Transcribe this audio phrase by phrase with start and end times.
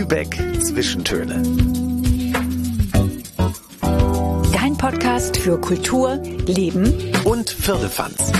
[0.00, 1.42] Lübeck Zwischentöne.
[4.50, 8.32] Dein Podcast für Kultur, Leben und Firlefanz.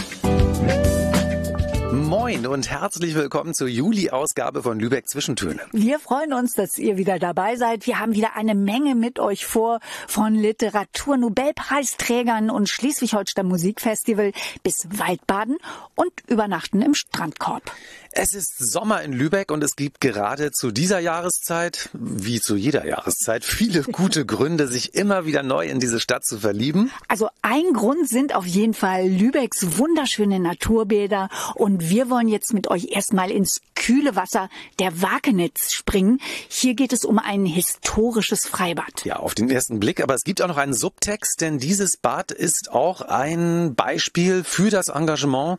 [2.40, 5.60] Moin und herzlich willkommen zur Juli-Ausgabe von Lübeck Zwischentöne.
[5.72, 7.86] Wir freuen uns, dass ihr wieder dabei seid.
[7.86, 14.32] Wir haben wieder eine Menge mit euch vor, von Literatur-Nobelpreisträgern und Schleswig-Holstein Musikfestival
[14.62, 15.58] bis Waldbaden
[15.96, 17.70] und Übernachten im Strandkorb.
[18.12, 22.84] Es ist Sommer in Lübeck und es gibt gerade zu dieser Jahreszeit, wie zu jeder
[22.84, 26.90] Jahreszeit, viele gute Gründe, sich immer wieder neu in diese Stadt zu verlieben.
[27.06, 32.68] Also ein Grund sind auf jeden Fall Lübecks wunderschöne Naturbäder und wir wollen jetzt mit
[32.68, 34.48] euch erstmal ins kühle Wasser
[34.78, 36.20] der Wakenitz springen.
[36.48, 39.04] Hier geht es um ein historisches Freibad.
[39.04, 42.30] Ja, auf den ersten Blick, aber es gibt auch noch einen Subtext, denn dieses Bad
[42.30, 45.58] ist auch ein Beispiel für das Engagement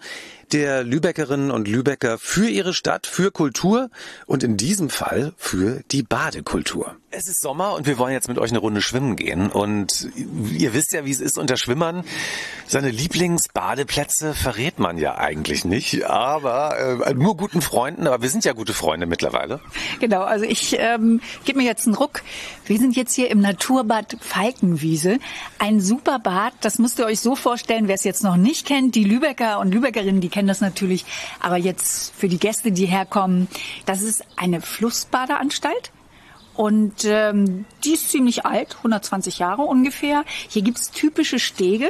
[0.54, 3.90] der Lübeckerinnen und Lübecker für ihre Stadt, für Kultur
[4.26, 6.96] und in diesem Fall für die Badekultur.
[7.14, 9.52] Es ist Sommer und wir wollen jetzt mit euch eine Runde schwimmen gehen.
[9.52, 10.10] Und
[10.58, 12.06] ihr wisst ja, wie es ist unter Schwimmern.
[12.68, 18.08] Seine Lieblingsbadeplätze verrät man ja eigentlich nicht, aber äh, nur guten Freunden.
[18.08, 19.60] Aber wir sind ja gute Freunde mittlerweile.
[20.00, 22.22] Genau, also ich ähm, gebe mir jetzt einen Ruck.
[22.66, 25.20] Wir sind jetzt hier im Naturbad Falkenwiese.
[25.60, 28.96] Ein super Bad, das müsst ihr euch so vorstellen, wer es jetzt noch nicht kennt.
[28.96, 31.06] Die Lübecker und Lübeckerinnen, die kennen das natürlich.
[31.40, 33.48] Aber jetzt für die Gäste, die herkommen,
[33.86, 35.92] das ist eine Flussbadeanstalt.
[36.54, 40.26] Und ähm, die ist ziemlich alt, 120 Jahre ungefähr.
[40.50, 41.90] Hier gibt's typische Stege.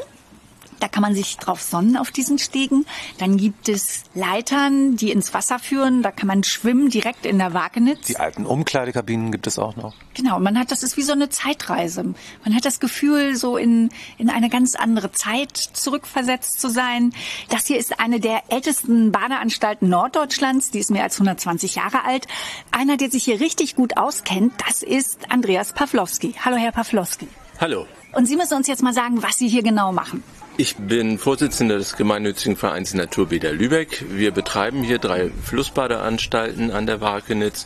[0.82, 2.86] Da kann man sich drauf sonnen auf diesen Stegen.
[3.20, 6.02] Dann gibt es Leitern, die ins Wasser führen.
[6.02, 8.08] Da kann man schwimmen direkt in der Wagenitz.
[8.08, 9.94] Die alten Umkleidekabinen gibt es auch noch.
[10.16, 12.04] Genau, man hat das ist wie so eine Zeitreise.
[12.44, 17.14] Man hat das Gefühl, so in in eine ganz andere Zeit zurückversetzt zu sein.
[17.50, 20.72] Das hier ist eine der ältesten Badeanstalten Norddeutschlands.
[20.72, 22.28] Die ist mehr als 120 Jahre alt.
[22.72, 26.34] Einer, der sich hier richtig gut auskennt, das ist Andreas Pawlowski.
[26.44, 27.28] Hallo, Herr Pawlowski.
[27.60, 27.86] Hallo.
[28.14, 30.24] Und Sie müssen uns jetzt mal sagen, was Sie hier genau machen.
[30.58, 34.06] Ich bin Vorsitzender des gemeinnützigen Vereins Naturbäder Lübeck.
[34.10, 37.66] Wir betreiben hier drei Flussbadeanstalten an der Wakenitz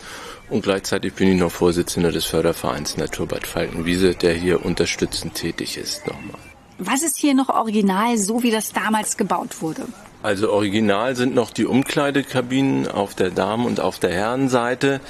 [0.50, 6.06] und gleichzeitig bin ich noch Vorsitzender des Fördervereins Naturbad Falkenwiese, der hier unterstützend tätig ist
[6.06, 6.40] nochmal.
[6.78, 9.88] Was ist hier noch original, so wie das damals gebaut wurde?
[10.22, 15.02] Also original sind noch die Umkleidekabinen auf der Damen- und auf der Herrenseite.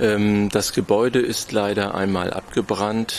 [0.00, 3.14] Ähm, das Gebäude ist leider einmal abgebrannt.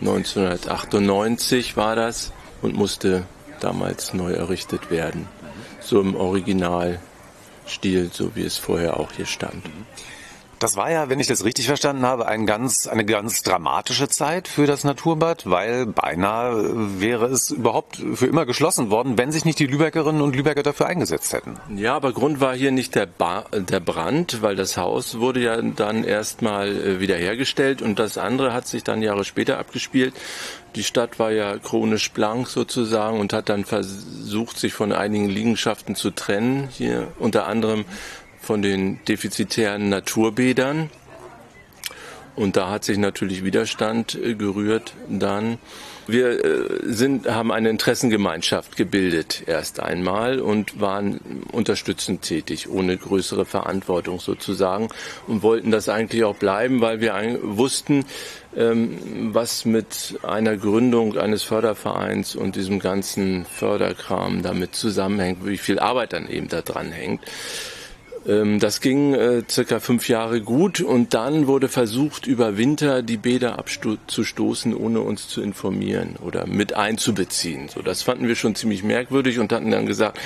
[0.00, 3.24] 1998 war das und musste
[3.60, 5.28] damals neu errichtet werden.
[5.80, 9.64] So im Originalstil, so wie es vorher auch hier stand.
[10.62, 14.46] Das war ja, wenn ich das richtig verstanden habe, ein ganz, eine ganz dramatische Zeit
[14.46, 19.58] für das Naturbad, weil beinahe wäre es überhaupt für immer geschlossen worden, wenn sich nicht
[19.58, 21.56] die Lübeckerinnen und Lübecker dafür eingesetzt hätten.
[21.74, 25.60] Ja, aber Grund war hier nicht der, ba der Brand, weil das Haus wurde ja
[25.60, 30.14] dann erstmal äh, wiederhergestellt und das andere hat sich dann Jahre später abgespielt.
[30.76, 35.96] Die Stadt war ja chronisch blank sozusagen und hat dann versucht, sich von einigen Liegenschaften
[35.96, 36.68] zu trennen.
[36.70, 37.84] Hier unter anderem
[38.42, 40.90] von den defizitären Naturbädern.
[42.34, 45.58] Und da hat sich natürlich Widerstand äh, gerührt dann.
[46.06, 51.20] Wir äh, sind, haben eine Interessengemeinschaft gebildet erst einmal und waren
[51.52, 54.88] unterstützend tätig, ohne größere Verantwortung sozusagen
[55.26, 58.04] und wollten das eigentlich auch bleiben, weil wir wussten,
[58.56, 65.78] ähm, was mit einer Gründung eines Fördervereins und diesem ganzen Förderkram damit zusammenhängt, wie viel
[65.78, 67.20] Arbeit dann eben da dran hängt.
[68.26, 73.16] Ähm, das ging äh, circa fünf Jahre gut und dann wurde versucht, über Winter die
[73.16, 77.68] Bäder abzustoßen, ohne uns zu informieren oder mit einzubeziehen.
[77.68, 80.18] So, das fanden wir schon ziemlich merkwürdig und hatten dann gesagt,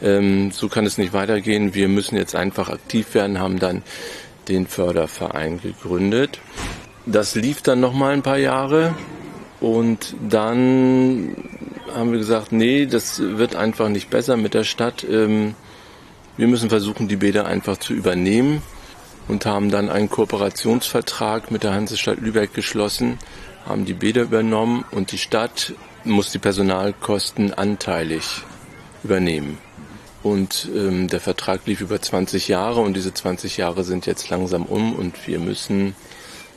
[0.00, 1.74] ähm, so kann es nicht weitergehen.
[1.74, 3.82] Wir müssen jetzt einfach aktiv werden, haben dann
[4.48, 6.38] den Förderverein gegründet.
[7.06, 8.94] Das lief dann noch mal ein paar Jahre
[9.60, 11.36] und dann
[11.94, 15.04] haben wir gesagt, nee, das wird einfach nicht besser mit der Stadt.
[15.10, 15.54] Ähm,
[16.36, 18.62] wir müssen versuchen, die Bäder einfach zu übernehmen
[19.28, 23.18] und haben dann einen Kooperationsvertrag mit der Hansestadt Lübeck geschlossen,
[23.66, 28.42] haben die Bäder übernommen und die Stadt muss die Personalkosten anteilig
[29.04, 29.58] übernehmen.
[30.22, 34.64] Und ähm, der Vertrag lief über 20 Jahre und diese 20 Jahre sind jetzt langsam
[34.64, 35.94] um und wir müssen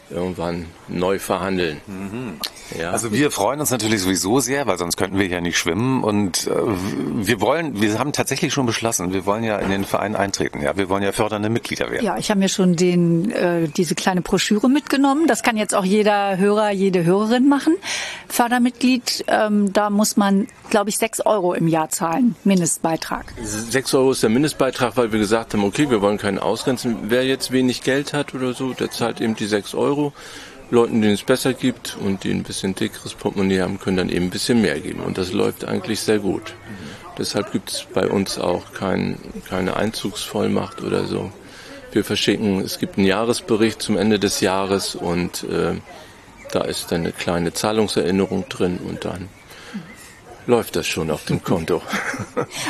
[0.10, 1.82] irgendwann neu verhandeln.
[1.88, 2.40] Mhm.
[2.78, 2.92] Ja.
[2.92, 6.48] Also wir freuen uns natürlich sowieso sehr, weil sonst könnten wir ja nicht schwimmen und
[6.48, 10.62] äh, wir wollen, wir haben tatsächlich schon beschlossen, wir wollen ja in den Verein eintreten.
[10.62, 12.06] Ja, wir wollen ja fördernde Mitglieder werden.
[12.06, 15.28] Ja, ich habe mir schon den äh, diese kleine Broschüre mitgenommen.
[15.28, 17.76] Das kann jetzt auch jeder Hörer, jede Hörerin machen.
[18.28, 23.26] Fördermitglied, ähm, da muss man, glaube ich, sechs Euro im Jahr zahlen, Mindestbeitrag.
[23.42, 26.98] Sechs Euro ist der Mindestbeitrag, weil wir gesagt haben, okay, wir wollen keinen ausgrenzen.
[27.10, 30.14] Wer jetzt wenig Geld hat oder so, der zahlt eben die sechs Euro.
[30.74, 34.26] Leuten, denen es besser gibt und die ein bisschen dickeres Portemonnaie haben, können dann eben
[34.26, 35.02] ein bisschen mehr geben.
[35.02, 36.42] Und das läuft eigentlich sehr gut.
[36.68, 37.14] Mhm.
[37.18, 41.32] Deshalb gibt es bei uns auch kein, keine Einzugsvollmacht oder so.
[41.92, 45.76] Wir verschicken, es gibt einen Jahresbericht zum Ende des Jahres und äh,
[46.52, 49.30] da ist dann eine kleine Zahlungserinnerung drin und dann
[50.48, 51.82] läuft das schon auf dem Konto.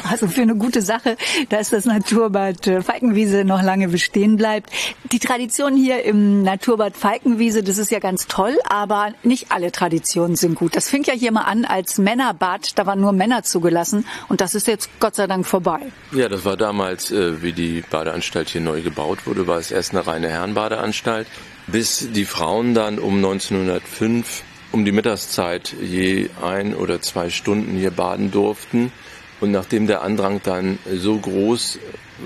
[0.09, 1.17] Also für eine gute Sache,
[1.49, 4.69] dass das Naturbad äh, Falkenwiese noch lange bestehen bleibt.
[5.11, 10.35] Die Tradition hier im Naturbad Falkenwiese, das ist ja ganz toll, aber nicht alle Traditionen
[10.35, 10.75] sind gut.
[10.75, 14.55] Das fing ja hier mal an als Männerbad, da waren nur Männer zugelassen und das
[14.55, 15.79] ist jetzt Gott sei Dank vorbei.
[16.11, 19.91] Ja, das war damals, äh, wie die Badeanstalt hier neu gebaut wurde, war es erst
[19.91, 21.27] eine reine Herrenbadeanstalt,
[21.67, 24.43] bis die Frauen dann um 1905
[24.73, 28.91] um die Mittagszeit je ein oder zwei Stunden hier baden durften.
[29.39, 31.77] Und nachdem der Andrang dann so groß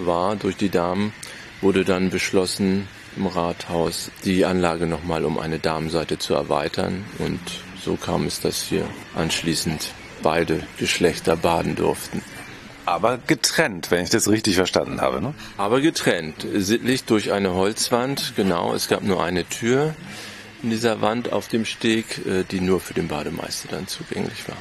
[0.05, 1.13] war durch die Damen,
[1.61, 7.03] wurde dann beschlossen im Rathaus, die Anlage nochmal um eine Damenseite zu erweitern.
[7.19, 7.39] Und
[7.83, 8.85] so kam es, dass hier
[9.15, 9.91] anschließend
[10.23, 12.21] beide Geschlechter baden durften.
[12.85, 15.21] Aber getrennt, wenn ich das richtig verstanden habe.
[15.21, 15.33] Ne?
[15.57, 18.73] Aber getrennt, sittlich durch eine Holzwand, genau.
[18.73, 19.93] Es gab nur eine Tür
[20.63, 24.57] in dieser Wand auf dem Steg, äh, die nur für den Bademeister dann zugänglich war.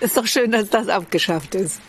[0.00, 1.80] Ist doch schön, dass das abgeschafft ist.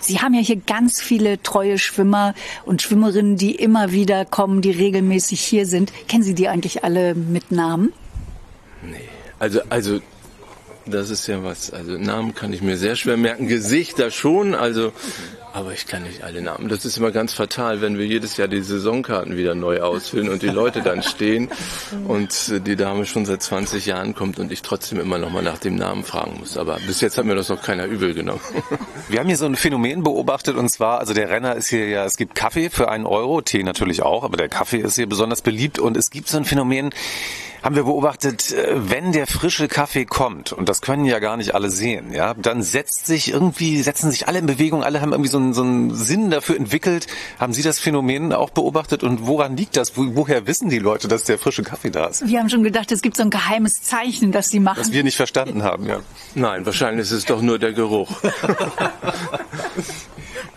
[0.00, 2.34] Sie haben ja hier ganz viele treue Schwimmer
[2.64, 5.92] und Schwimmerinnen, die immer wieder kommen, die regelmäßig hier sind.
[6.08, 7.92] Kennen Sie die eigentlich alle mit Namen?
[8.82, 10.00] Nee, also, also
[10.86, 11.72] das ist ja was.
[11.72, 14.54] Also Namen kann ich mir sehr schwer merken, Gesichter schon.
[14.54, 14.92] Also
[15.54, 16.68] aber ich kann nicht alle Namen.
[16.68, 20.40] Das ist immer ganz fatal, wenn wir jedes Jahr die Saisonkarten wieder neu ausfüllen und
[20.42, 21.50] die Leute dann stehen
[22.08, 25.58] und die Dame schon seit 20 Jahren kommt und ich trotzdem immer noch mal nach
[25.58, 26.56] dem Namen fragen muss.
[26.56, 28.40] Aber bis jetzt hat mir das noch keiner übel genommen.
[29.08, 32.06] Wir haben hier so ein Phänomen beobachtet und zwar, also der Renner ist hier ja,
[32.06, 35.42] es gibt Kaffee für einen Euro, Tee natürlich auch, aber der Kaffee ist hier besonders
[35.42, 36.90] beliebt und es gibt so ein Phänomen,
[37.62, 41.54] haben wir beobachtet, äh, wenn der frische Kaffee kommt, und das können ja gar nicht
[41.54, 45.30] alle sehen, ja, dann setzt sich irgendwie, setzen sich alle in Bewegung, alle haben irgendwie
[45.30, 47.06] so einen, so einen Sinn dafür entwickelt.
[47.38, 49.96] Haben Sie das Phänomen auch beobachtet und woran liegt das?
[49.96, 52.26] Wo, woher wissen die Leute, dass der frische Kaffee da ist?
[52.26, 54.78] Wir haben schon gedacht, es gibt so ein geheimes Zeichen, das sie machen.
[54.78, 56.00] Das wir nicht verstanden haben, ja.
[56.34, 58.10] Nein, wahrscheinlich ist es doch nur der Geruch.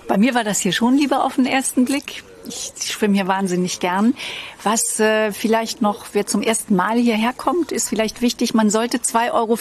[0.07, 2.23] Bei mir war das hier schon lieber auf den ersten Blick.
[2.47, 4.13] Ich schwimme hier wahnsinnig gern.
[4.63, 8.97] Was äh, vielleicht noch, wer zum ersten Mal hierher kommt, ist vielleicht wichtig, man sollte
[8.97, 9.57] 2,50 Euro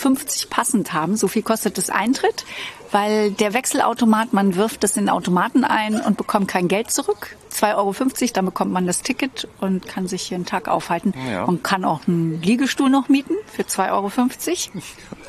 [0.51, 1.17] passend haben.
[1.17, 2.45] So viel kostet das Eintritt,
[2.91, 7.37] weil der Wechselautomat, man wirft das in den Automaten ein und bekommt kein Geld zurück.
[7.53, 7.95] 2,50 Euro,
[8.35, 11.15] dann bekommt man das Ticket und kann sich hier einen Tag aufhalten.
[11.29, 11.47] Ja.
[11.47, 14.11] Man kann auch einen Liegestuhl noch mieten für 2,50 Euro.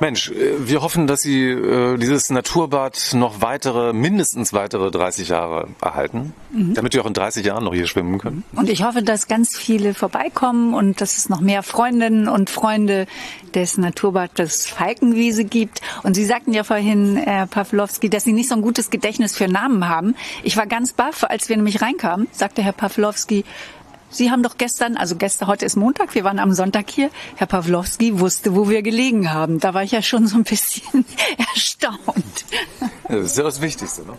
[0.00, 5.68] Mensch, äh, wir hoffen, dass Sie äh, dieses Naturbad noch weitere, mindestens weitere 30 Jahre
[5.80, 6.74] erhalten, mhm.
[6.74, 8.44] damit wir auch in 30 Jahren noch hier schwimmen können.
[8.54, 13.06] Und ich hoffe, dass ganz viele vorbeikommen und dass es noch mehr Freundinnen und Freunde
[13.54, 15.80] des Naturbades Falkenwiese gibt.
[16.02, 19.48] Und Sie sagten ja vorhin, Herr Pawlowski, dass Sie nicht so ein gutes Gedächtnis für
[19.48, 20.14] Namen haben.
[20.42, 23.44] Ich war ganz baff, als wir nämlich reinkamen, sagte Herr Pawlowski,
[24.14, 27.10] Sie haben doch gestern, also gestern, heute ist Montag, wir waren am Sonntag hier.
[27.34, 29.58] Herr Pawlowski wusste, wo wir gelegen haben.
[29.58, 31.04] Da war ich ja schon so ein bisschen
[31.52, 32.44] erstaunt.
[33.08, 34.12] Ja, das ist ja das Wichtigste, ne?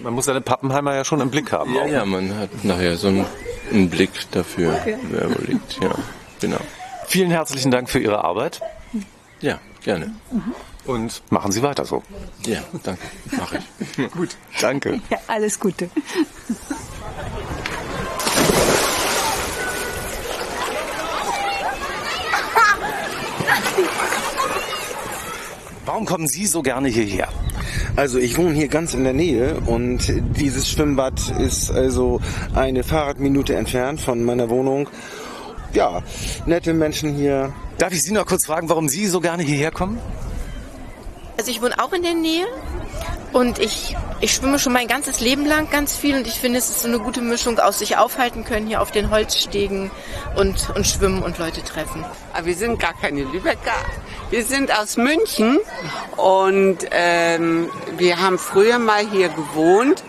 [0.00, 1.72] Man muss seine Pappenheimer ja schon im Blick haben.
[1.76, 3.26] Ja, ja man hat nachher so einen,
[3.70, 4.98] einen Blick dafür, okay.
[5.08, 5.78] wer wo liegt.
[5.80, 5.94] Ja,
[6.40, 6.60] genau.
[7.06, 8.60] Vielen herzlichen Dank für Ihre Arbeit.
[9.40, 10.14] Ja, gerne.
[10.32, 10.54] Mhm.
[10.86, 12.02] Und machen Sie weiter so.
[12.44, 13.02] Ja, danke.
[13.36, 13.58] Mache
[13.96, 14.10] ich.
[14.12, 15.00] Gut, danke.
[15.10, 15.90] Ja, alles Gute.
[25.86, 27.28] Warum kommen Sie so gerne hierher?
[27.96, 32.20] Also ich wohne hier ganz in der Nähe und dieses Schwimmbad ist also
[32.54, 34.88] eine Fahrradminute entfernt von meiner Wohnung.
[35.72, 36.02] Ja,
[36.46, 37.52] nette Menschen hier.
[37.78, 39.98] Darf ich Sie noch kurz fragen, warum Sie so gerne hierher kommen?
[41.38, 42.46] Also ich wohne auch in der Nähe
[43.32, 46.68] und ich, ich schwimme schon mein ganzes Leben lang ganz viel und ich finde, es
[46.68, 49.90] ist so eine gute Mischung aus sich aufhalten können hier auf den Holzstegen
[50.36, 52.04] und, und schwimmen und Leute treffen.
[52.32, 53.76] Aber wir sind gar keine Lübecker.
[54.30, 55.58] Wir sind aus München
[56.16, 60.02] und ähm, wir haben früher mal hier gewohnt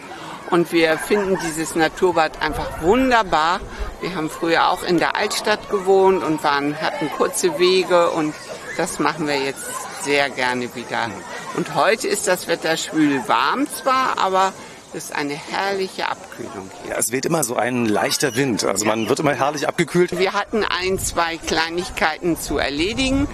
[0.50, 3.62] und wir finden dieses Naturbad einfach wunderbar,
[4.02, 8.34] Wir haben früher auch in der Altstadt gewohnt und waren, hatten kurze Wege und
[8.78, 11.10] das machen wir jetzt sehr gerne wieder.
[11.56, 14.54] Und heute ist das Wetter schwül warm zwar, aber
[14.94, 16.92] es ist eine herrliche Abkühlung hier.
[16.92, 18.66] Ja, es weht immer so ein leichter Wind.
[18.66, 20.18] Also man wird immer herrlich abgekühlt.
[20.18, 23.28] Wir hatten ein, zwei Kleinigkeiten zu erledigen,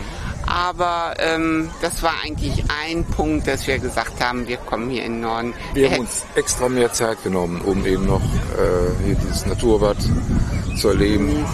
[0.46, 5.14] aber ähm, das war eigentlich ein Punkt, dass wir gesagt haben, wir kommen hier in
[5.14, 5.54] den Norden.
[5.74, 9.98] Wir haben uns extra mehr Zeit genommen, um eben noch äh, hier dieses Naturbad
[10.78, 11.46] zu erleben.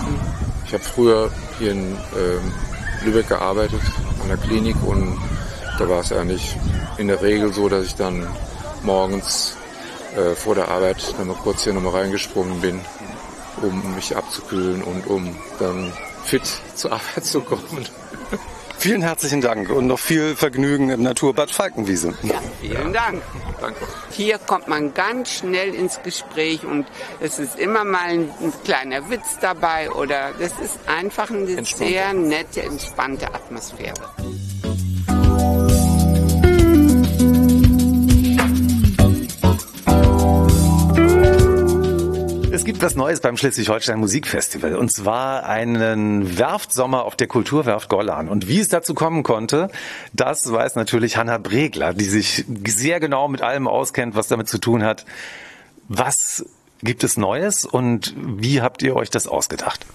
[0.66, 2.52] Ich habe früher hier in ähm,
[3.04, 3.82] Lübeck gearbeitet,
[4.22, 5.18] an der Klinik und
[5.78, 6.56] da war es eigentlich
[6.98, 8.28] in der Regel so, dass ich dann
[8.84, 9.56] morgens
[10.16, 12.80] äh, vor der Arbeit dann mal kurz hier nochmal reingesprungen bin,
[13.62, 15.92] um mich abzukühlen und um dann
[16.24, 16.44] fit
[16.76, 17.88] zur Arbeit zu kommen.
[18.78, 22.14] Vielen herzlichen Dank und noch viel Vergnügen im Naturbad Falkenwiese.
[22.24, 23.22] Ja, vielen Dank.
[23.62, 23.80] Danke.
[24.12, 26.86] Hier kommt man ganz schnell ins Gespräch und
[27.22, 31.94] es ist immer mal ein, ein kleiner Witz dabei oder das ist einfach eine Entspannte.
[31.94, 33.94] sehr nette, entspannte Atmosphäre.
[42.64, 48.30] Es gibt was Neues beim Schleswig-Holstein Musikfestival und zwar einen Werftsommer auf der Kulturwerft Gollan.
[48.30, 49.70] Und wie es dazu kommen konnte,
[50.14, 54.60] das weiß natürlich Hanna Bregler, die sich sehr genau mit allem auskennt, was damit zu
[54.60, 55.06] tun hat.
[55.90, 56.46] Was
[56.82, 59.86] gibt es Neues und wie habt ihr euch das ausgedacht?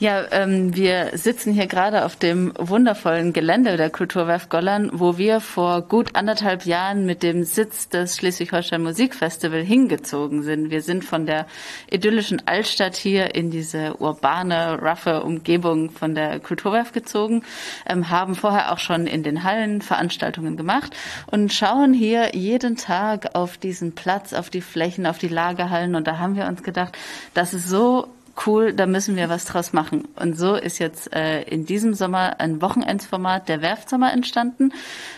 [0.00, 5.40] Ja, ähm, wir sitzen hier gerade auf dem wundervollen Gelände der Kulturwerft Gollern, wo wir
[5.40, 10.70] vor gut anderthalb Jahren mit dem Sitz des Schleswig-Holstein Musikfestival hingezogen sind.
[10.70, 11.46] Wir sind von der
[11.90, 17.42] idyllischen Altstadt hier in diese urbane, roughe Umgebung von der Kulturwerft gezogen,
[17.84, 20.94] ähm, haben vorher auch schon in den Hallen Veranstaltungen gemacht
[21.26, 26.06] und schauen hier jeden Tag auf diesen Platz, auf die Flächen, auf die Lagerhallen und
[26.06, 26.96] da haben wir uns gedacht,
[27.34, 28.06] das ist so
[28.46, 30.08] cool, da müssen wir was draus machen.
[30.16, 34.72] Und so ist jetzt äh, in diesem Sommer ein Wochenendsformat der Werftsommer entstanden,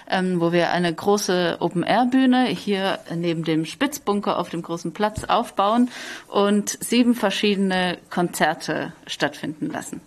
[0.09, 5.91] ähm, wo wir eine große Open-Air-Bühne hier neben dem Spitzbunker auf dem großen Platz aufbauen
[6.29, 10.01] und sieben verschiedene Konzerte stattfinden lassen.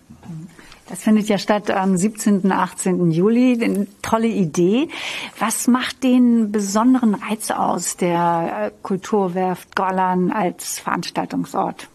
[0.90, 2.52] Das findet ja statt am 17.
[2.52, 3.12] 18.
[3.12, 3.58] Juli.
[3.64, 4.90] Eine tolle Idee.
[5.40, 11.88] Was macht den besonderen Reiz aus der äh, Kulturwerft Gollan als Veranstaltungsort?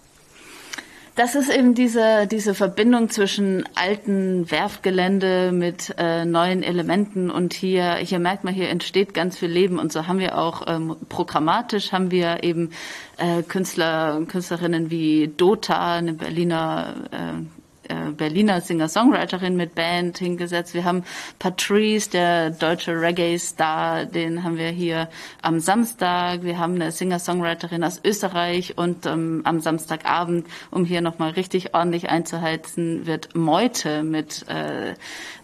[1.19, 7.97] Das ist eben diese, diese Verbindung zwischen alten Werfgelände mit äh, neuen Elementen und hier,
[7.97, 9.81] hier merkt man, hier entsteht ganz viel Leben.
[9.81, 12.71] Und so haben wir auch ähm, programmatisch haben wir eben
[13.17, 17.58] äh, Künstler Künstlerinnen wie Dota, eine Berliner äh,
[17.89, 20.75] äh, Berliner Singer-Songwriterin mit Band hingesetzt.
[20.75, 21.05] Wir haben
[21.39, 25.09] Patrice, der deutsche Reggae-Star, den haben wir hier
[25.43, 26.43] am Samstag.
[26.43, 32.09] Wir haben eine Singer-Songwriterin aus Österreich und ähm, am Samstagabend, um hier nochmal richtig ordentlich
[32.11, 34.95] einzuheizen, wird Meute mit äh, äh,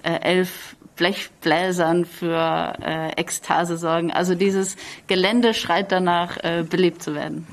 [0.02, 4.12] elf Blechbläsern für äh, Ekstase sorgen.
[4.12, 7.46] Also dieses Gelände schreit danach, äh, belebt zu werden.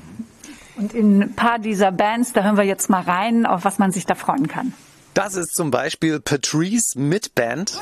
[0.76, 3.92] Und in ein paar dieser Bands, da hören wir jetzt mal rein, auf was man
[3.92, 4.72] sich da freuen kann.
[5.14, 7.78] Das ist zum Beispiel Patrice mit Band.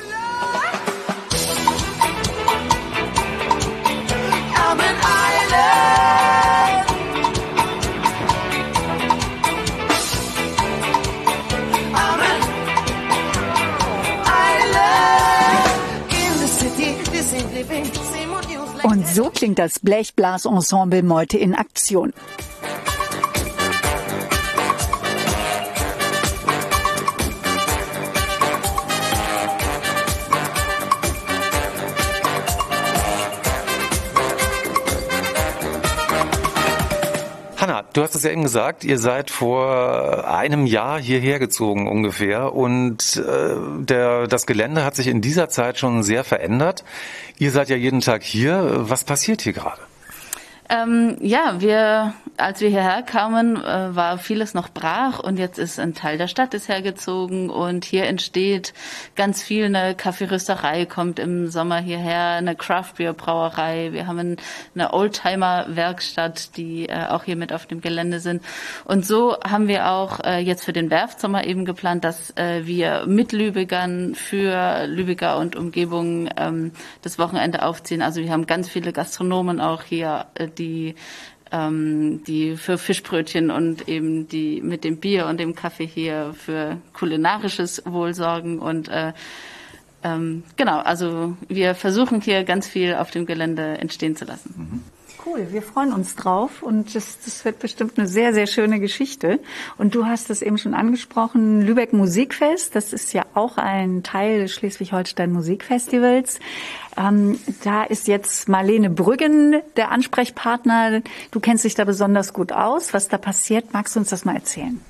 [18.82, 22.12] Und so klingt das Blechblasensemble Meute in Aktion.
[37.92, 43.16] Du hast es ja eben gesagt, ihr seid vor einem Jahr hierher gezogen ungefähr und
[43.16, 46.84] äh, der, das Gelände hat sich in dieser Zeit schon sehr verändert.
[47.38, 48.88] Ihr seid ja jeden Tag hier.
[48.88, 49.89] Was passiert hier gerade?
[50.70, 55.80] Ähm, ja, wir, als wir hierher kamen, äh, war vieles noch brach und jetzt ist
[55.80, 58.72] ein Teil der Stadt ist hergezogen und hier entsteht
[59.16, 59.64] ganz viel.
[59.64, 63.88] Eine Kaffeerösterei kommt im Sommer hierher, eine Craft Beer Brauerei.
[63.90, 64.36] Wir haben
[64.76, 68.40] eine Oldtimer Werkstatt, die äh, auch hier mit auf dem Gelände sind.
[68.84, 73.06] Und so haben wir auch äh, jetzt für den Werftsommer eben geplant, dass äh, wir
[73.08, 76.70] mit Lübegern für Lübecker und Umgebung ähm,
[77.02, 78.02] das Wochenende aufziehen.
[78.02, 80.94] Also wir haben ganz viele Gastronomen auch hier, äh, die
[81.52, 86.76] ähm, die für Fischbrötchen und eben die mit dem Bier und dem Kaffee hier für
[86.92, 89.12] kulinarisches Wohl sorgen und äh,
[90.02, 94.84] ähm, genau, also wir versuchen hier ganz viel auf dem Gelände entstehen zu lassen.
[95.26, 99.38] Cool, wir freuen uns drauf und das, das wird bestimmt eine sehr, sehr schöne Geschichte.
[99.76, 104.40] Und du hast es eben schon angesprochen, Lübeck Musikfest, das ist ja auch ein Teil
[104.40, 106.40] des Schleswig-Holstein Musikfestivals.
[106.96, 111.02] Ähm, da ist jetzt Marlene Brüggen der Ansprechpartner.
[111.30, 112.94] Du kennst dich da besonders gut aus.
[112.94, 114.80] Was da passiert, magst du uns das mal erzählen?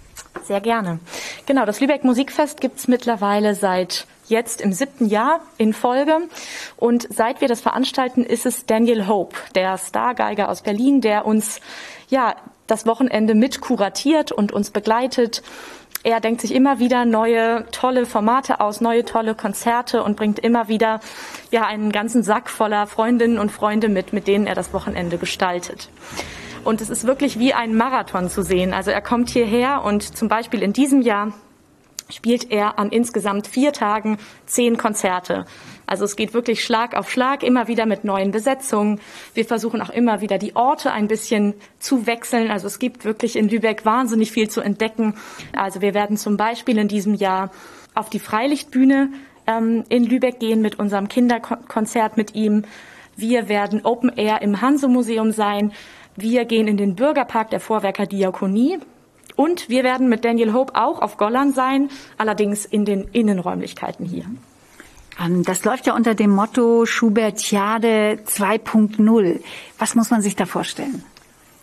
[0.44, 1.00] Sehr gerne.
[1.46, 6.18] Genau, das Lübeck Musikfest gibt's mittlerweile seit jetzt im siebten Jahr in Folge.
[6.76, 11.60] Und seit wir das veranstalten, ist es Daniel Hope, der Stargeiger aus Berlin, der uns
[12.08, 15.42] ja das Wochenende mit kuratiert und uns begleitet.
[16.02, 20.68] Er denkt sich immer wieder neue tolle Formate aus, neue tolle Konzerte und bringt immer
[20.68, 21.00] wieder
[21.50, 25.90] ja einen ganzen Sack voller Freundinnen und Freunde mit, mit denen er das Wochenende gestaltet.
[26.64, 28.72] Und es ist wirklich wie ein Marathon zu sehen.
[28.72, 31.32] Also er kommt hierher und zum Beispiel in diesem Jahr
[32.10, 35.46] spielt er an insgesamt vier Tagen zehn Konzerte.
[35.86, 39.00] Also es geht wirklich Schlag auf Schlag, immer wieder mit neuen Besetzungen.
[39.34, 42.50] Wir versuchen auch immer wieder die Orte ein bisschen zu wechseln.
[42.50, 45.14] Also es gibt wirklich in Lübeck wahnsinnig viel zu entdecken.
[45.56, 47.50] Also wir werden zum Beispiel in diesem Jahr
[47.94, 49.10] auf die Freilichtbühne
[49.46, 52.64] ähm, in Lübeck gehen mit unserem Kinderkonzert mit ihm.
[53.16, 55.72] Wir werden Open Air im Hanse-Museum sein.
[56.16, 58.78] Wir gehen in den Bürgerpark der Vorwerker Diakonie.
[59.40, 64.26] Und wir werden mit Daniel Hope auch auf Gollern sein, allerdings in den Innenräumlichkeiten hier.
[65.18, 69.40] Ähm, das läuft ja unter dem Motto Schubertiade 2.0.
[69.78, 71.02] Was muss man sich da vorstellen?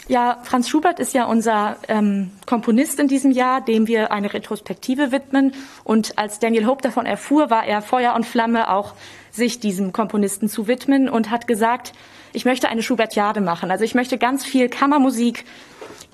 [0.07, 5.12] Ja, Franz Schubert ist ja unser ähm, Komponist in diesem Jahr, dem wir eine Retrospektive
[5.12, 5.53] widmen.
[5.84, 8.93] Und als Daniel Hope davon erfuhr, war er Feuer und Flamme, auch
[9.29, 11.93] sich diesem Komponisten zu widmen und hat gesagt,
[12.34, 13.69] ich möchte eine Schubertiade machen.
[13.69, 15.46] Also ich möchte ganz viel Kammermusik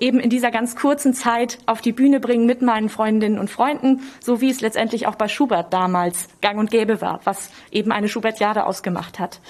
[0.00, 4.00] eben in dieser ganz kurzen Zeit auf die Bühne bringen mit meinen Freundinnen und Freunden,
[4.20, 8.08] so wie es letztendlich auch bei Schubert damals gang und gäbe war, was eben eine
[8.08, 9.40] Schubertiade ausgemacht hat.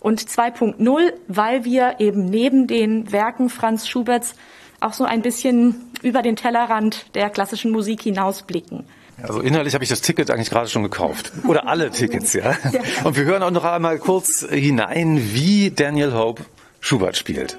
[0.00, 4.34] Und 2.0, weil wir eben neben den Werken Franz Schuberts
[4.80, 8.84] auch so ein bisschen über den Tellerrand der klassischen Musik hinausblicken.
[9.20, 11.32] Also innerlich habe ich das Ticket eigentlich gerade schon gekauft.
[11.48, 12.56] Oder alle Tickets, ja.
[13.04, 16.44] Und wir hören auch noch einmal kurz hinein, wie Daniel Hope
[16.80, 17.58] Schubert spielt.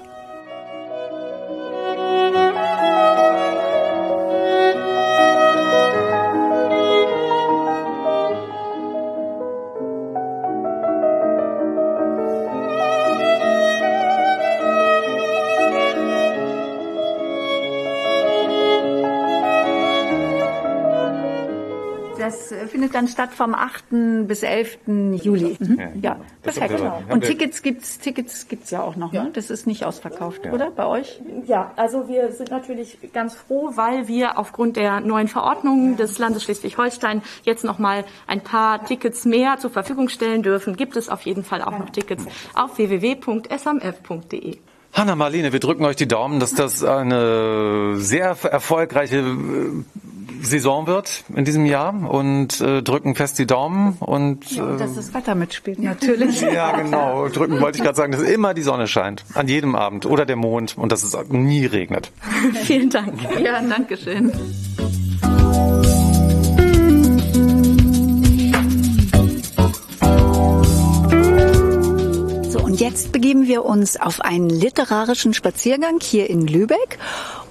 [22.80, 24.26] Findet dann statt vom 8.
[24.26, 24.78] bis 11.
[25.22, 25.58] Juli.
[25.60, 25.78] Mhm.
[25.78, 26.78] Ja, ja perfekt.
[26.78, 27.02] Genau.
[27.10, 29.24] Und Tickets gibt's, Tickets gibt's ja auch noch, ja.
[29.24, 29.30] ne?
[29.34, 30.52] Das ist nicht ausverkauft, ja.
[30.52, 30.70] oder?
[30.70, 31.20] Bei euch?
[31.46, 36.44] Ja, also wir sind natürlich ganz froh, weil wir aufgrund der neuen Verordnungen des Landes
[36.44, 40.74] Schleswig-Holstein jetzt noch mal ein paar Tickets mehr zur Verfügung stellen dürfen.
[40.74, 44.56] Gibt es auf jeden Fall auch noch Tickets auf www.smf.de.
[44.92, 49.22] Hanna Marlene, wir drücken euch die Daumen, dass das eine sehr erfolgreiche
[50.42, 54.92] Saison wird in diesem Jahr und äh, drücken fest die Daumen und, ja, und dass
[54.92, 56.40] äh, das Wetter mitspielt natürlich.
[56.40, 57.28] ja, genau.
[57.28, 60.36] Drücken wollte ich gerade sagen, dass immer die Sonne scheint an jedem Abend oder der
[60.36, 62.12] Mond und dass es nie regnet.
[62.64, 63.14] Vielen Dank.
[63.42, 64.32] Ja, danke schön.
[72.80, 76.98] Und jetzt begeben wir uns auf einen literarischen Spaziergang hier in Lübeck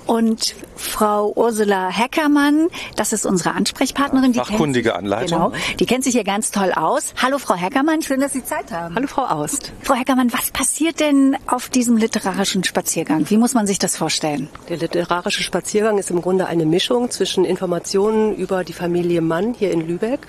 [0.09, 4.33] und Frau Ursula Heckermann, das ist unsere Ansprechpartnerin.
[4.33, 5.51] Die Fachkundige Anleitung.
[5.51, 7.13] Genau, die kennt sich hier ganz toll aus.
[7.21, 8.95] Hallo Frau Heckermann, schön, dass Sie Zeit haben.
[8.95, 9.71] Hallo Frau Aust.
[9.83, 13.29] Frau Heckermann, was passiert denn auf diesem literarischen Spaziergang?
[13.29, 14.49] Wie muss man sich das vorstellen?
[14.67, 19.69] Der literarische Spaziergang ist im Grunde eine Mischung zwischen Informationen über die Familie Mann hier
[19.69, 20.21] in Lübeck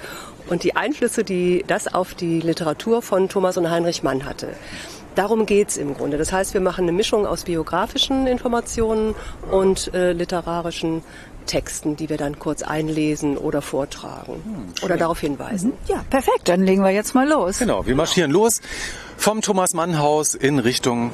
[0.51, 4.49] und die Einflüsse, die das auf die Literatur von Thomas und Heinrich Mann hatte.
[5.21, 6.17] Darum geht's im Grunde.
[6.17, 9.15] Das heißt, wir machen eine Mischung aus biografischen Informationen
[9.51, 11.03] und äh, literarischen
[11.45, 15.73] Texten, die wir dann kurz einlesen oder vortragen hm, oder darauf hinweisen.
[15.73, 15.93] Mhm.
[15.93, 16.49] Ja, perfekt.
[16.49, 17.59] Dann legen wir jetzt mal los.
[17.59, 18.63] Genau, wir marschieren los
[19.19, 21.13] vom Thomas Mann Haus in Richtung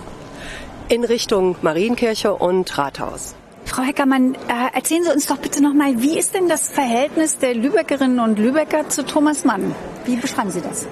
[0.88, 3.34] in Richtung Marienkirche und Rathaus.
[3.64, 7.54] Frau Heckermann, äh, erzählen Sie uns doch bitte nochmal, wie ist denn das Verhältnis der
[7.54, 9.74] Lübeckerinnen und Lübecker zu Thomas Mann?
[10.04, 10.86] Wie beschreiben Sie das?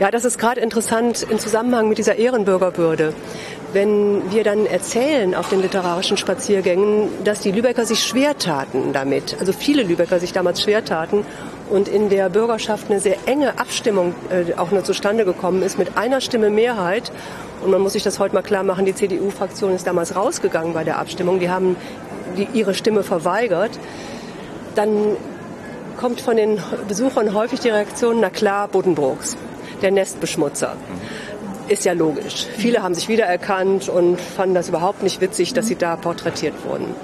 [0.00, 3.12] Ja, das ist gerade interessant im Zusammenhang mit dieser Ehrenbürgerwürde.
[3.72, 9.36] Wenn wir dann erzählen auf den literarischen Spaziergängen, dass die Lübecker sich schwer taten damit,
[9.38, 11.24] also viele Lübecker sich damals schwer taten
[11.70, 15.96] und in der Bürgerschaft eine sehr enge Abstimmung äh, auch nur zustande gekommen ist mit
[15.96, 17.12] einer Stimme Mehrheit.
[17.62, 20.84] Und man muss sich das heute mal klar machen, die CDU-Fraktion ist damals rausgegangen bei
[20.84, 21.38] der Abstimmung.
[21.38, 21.76] Die haben
[22.36, 23.78] die, ihre Stimme verweigert.
[24.74, 25.16] Dann
[25.98, 29.36] kommt von den Besuchern häufig die Reaktion, na klar, Buddenbrooks
[29.82, 30.76] der Nestbeschmutzer.
[31.68, 32.46] ist ja logisch.
[32.56, 36.94] Viele haben sich wiedererkannt und fanden das überhaupt nicht witzig, dass sie da porträtiert wurden.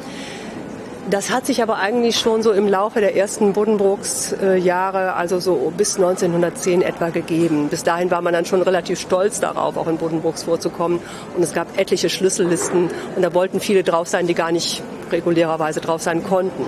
[1.11, 5.97] Das hat sich aber eigentlich schon so im Laufe der ersten Buddenbrooks-Jahre, also so bis
[5.97, 7.69] 1910 etwa gegeben.
[7.71, 11.01] Bis dahin war man dann schon relativ stolz darauf, auch in Buddenbrooks vorzukommen.
[11.35, 15.81] Und es gab etliche Schlüssellisten und da wollten viele drauf sein, die gar nicht regulärerweise
[15.81, 16.67] drauf sein konnten.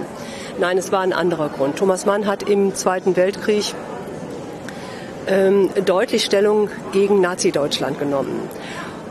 [0.58, 1.76] Nein, es war ein anderer Grund.
[1.76, 3.74] Thomas Mann hat im Zweiten Weltkrieg
[5.26, 8.48] ähm, deutlich Stellung gegen Nazi-Deutschland genommen.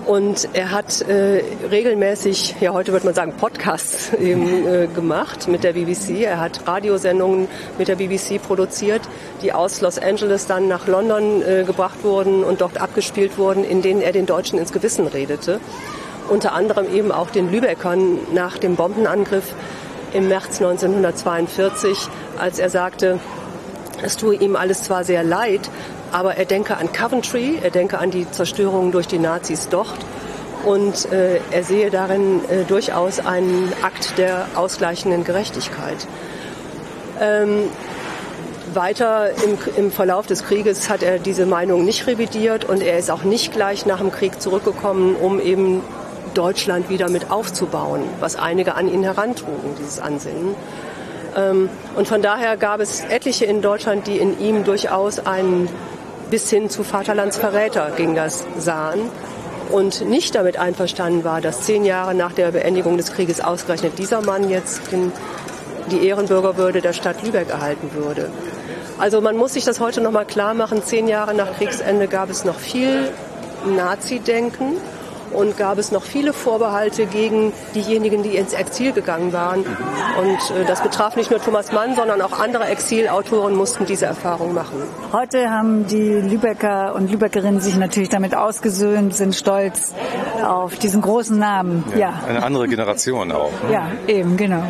[0.06, 5.64] Und er hat äh, regelmäßig, ja heute würde man sagen, Podcasts eben, äh, gemacht mit
[5.64, 6.24] der BBC.
[6.24, 9.02] Er hat Radiosendungen mit der BBC produziert,
[9.44, 13.84] die aus Los Angeles dann nach London äh, gebracht wurden und dort abgespielt wurden, in
[13.84, 15.60] denen er den Deutschen ins Gewissen redete.
[16.28, 19.54] Unter anderem eben auch den Lübeckern nach dem Bombenangriff
[20.14, 22.08] im März 1942,
[22.40, 23.20] als er sagte,
[24.02, 25.70] es tue ihm alles zwar sehr leid,
[26.12, 29.98] aber er denke an Coventry, er denke an die Zerstörung durch die Nazis dort
[30.66, 36.08] und äh, er sehe darin äh, durchaus einen Akt der ausgleichenden Gerechtigkeit.
[37.20, 37.70] Ähm,
[38.74, 43.10] weiter im, im, Verlauf des Krieges hat er diese Meinung nicht revidiert und er ist
[43.10, 45.82] auch nicht gleich nach dem Krieg zurückgekommen, um eben
[46.34, 50.56] Deutschland wieder mit aufzubauen, was einige an ihn herantrugen, dieses Ansinnen.
[51.36, 55.70] Ähm, und von daher gab es etliche in Deutschland, die in ihm durchaus einen
[56.30, 59.02] bis hin zu Vaterlandsverräter ging das sahen
[59.72, 64.22] und nicht damit einverstanden war, dass zehn Jahre nach der Beendigung des Krieges ausgerechnet dieser
[64.22, 65.12] Mann jetzt den,
[65.92, 68.30] die Ehrenbürgerwürde der Stadt Lübeck erhalten würde.
[68.98, 70.84] Also man muss sich das heute noch mal klar machen.
[70.84, 73.12] Zehn Jahre nach Kriegsende gab es noch viel
[73.66, 74.78] Nazi-Denken
[75.32, 79.60] und gab es noch viele Vorbehalte gegen diejenigen, die ins Exil gegangen waren.
[79.62, 84.54] Und äh, das betraf nicht nur Thomas Mann, sondern auch andere Exilautoren mussten diese Erfahrung
[84.54, 84.84] machen.
[85.12, 89.94] Heute haben die Lübecker und Lübeckerinnen sich natürlich damit ausgesöhnt, sind stolz
[90.44, 91.84] auf diesen großen Namen.
[91.92, 92.14] Ja, ja.
[92.28, 93.52] Eine andere Generation auch.
[93.68, 93.74] Ne?
[93.74, 94.64] Ja, eben, genau.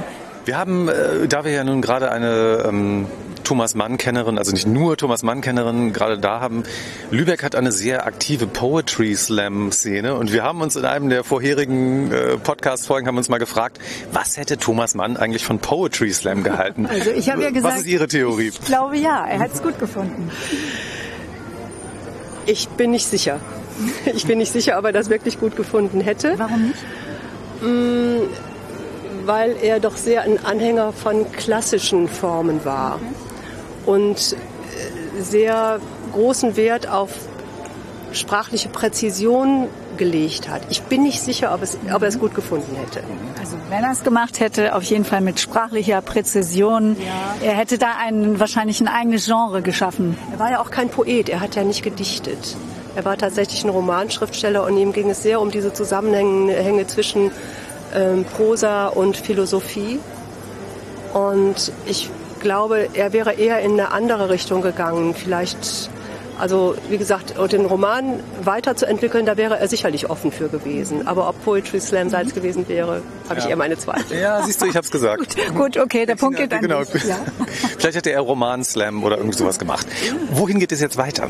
[0.45, 3.07] Wir haben, äh, da wir ja nun gerade eine ähm,
[3.49, 6.65] Thomas Mann-Kennerin, also nicht nur Thomas Mann-Kennerin gerade da haben.
[7.09, 12.11] Lübeck hat eine sehr aktive Poetry Slam-Szene und wir haben uns in einem der vorherigen
[12.11, 13.79] äh, Podcast-Folgen haben uns mal gefragt,
[14.11, 16.87] was hätte Thomas Mann eigentlich von Poetry Slam gehalten?
[16.99, 18.49] Also ich habe ja gesagt, was ist Ihre Theorie?
[18.49, 20.29] Ich glaube ja, er hat es gut gefunden.
[22.45, 23.39] Ich bin nicht sicher.
[24.13, 26.35] Ich bin nicht sicher, ob er das wirklich gut gefunden hätte.
[26.37, 26.83] Warum nicht?
[27.63, 28.27] Mm,
[29.25, 32.97] weil er doch sehr ein Anhänger von klassischen Formen war.
[32.97, 33.28] Okay
[33.89, 35.79] und äh, sehr
[36.13, 37.09] großen Wert auf
[38.11, 40.61] sprachliche Präzision gelegt hat.
[40.69, 43.03] Ich bin nicht sicher, ob, es, ob er es gut gefunden hätte.
[43.39, 46.95] Also wenn er es gemacht hätte, auf jeden Fall mit sprachlicher Präzision.
[46.99, 47.47] Ja.
[47.47, 50.17] Er hätte da einen, wahrscheinlich ein eigenes Genre geschaffen.
[50.31, 52.55] Er war ja auch kein Poet, er hat ja nicht gedichtet.
[52.95, 57.31] Er war tatsächlich ein Romanschriftsteller und ihm ging es sehr um diese Zusammenhänge zwischen
[57.93, 59.99] ähm, Prosa und Philosophie.
[61.13, 65.13] Und ich glaube, er wäre eher in eine andere Richtung gegangen.
[65.13, 65.89] Vielleicht,
[66.37, 71.07] also wie gesagt, den Roman weiterzuentwickeln, da wäre er sicherlich offen für gewesen.
[71.07, 73.45] Aber ob Poetry Slam seins gewesen wäre, habe ja.
[73.45, 74.19] ich eher meine Zweifel.
[74.19, 75.35] Ja, siehst du, ich habe es gesagt.
[75.35, 76.81] gut, gut, okay, der Punkt geht an genau.
[76.81, 77.19] Ja.
[77.77, 79.87] Vielleicht hätte er Roman Slam oder irgendwie sowas gemacht.
[80.31, 81.29] Wohin geht es jetzt weiter?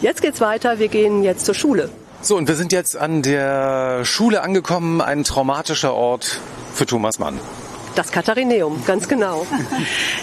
[0.00, 0.78] Jetzt geht's weiter.
[0.78, 1.90] Wir gehen jetzt zur Schule.
[2.20, 6.40] So, und wir sind jetzt an der Schule angekommen, ein traumatischer Ort
[6.74, 7.38] für Thomas Mann.
[7.98, 9.44] Das Katharineum, ganz genau.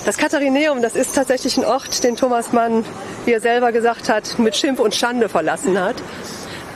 [0.05, 2.85] Das Katharineum, das ist tatsächlich ein Ort, den Thomas Mann,
[3.25, 5.97] wie er selber gesagt hat, mit Schimpf und Schande verlassen hat.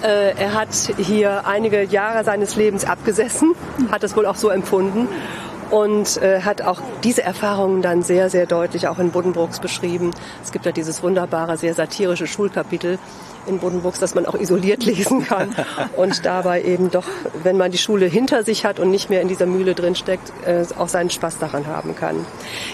[0.04, 3.56] Äh, er hat hier einige Jahre seines Lebens abgesessen,
[3.90, 5.08] hat es wohl auch so empfunden
[5.72, 10.12] und äh, hat auch diese Erfahrungen dann sehr, sehr deutlich auch in Buddenbrooks beschrieben.
[10.44, 13.00] Es gibt ja dieses wunderbare, sehr satirische Schulkapitel,
[13.50, 15.54] in Buddenbrooks, dass man auch isoliert lesen kann
[15.98, 17.06] und dabei eben doch,
[17.44, 20.32] wenn man die Schule hinter sich hat und nicht mehr in dieser Mühle drin steckt,
[20.46, 22.26] äh, auch seinen Spaß daran haben kann.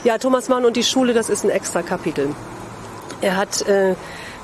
[0.04, 2.30] Ja, Thomas Mann und die Schule, das ist ein extra Kapitel.
[3.22, 3.96] Er hat äh,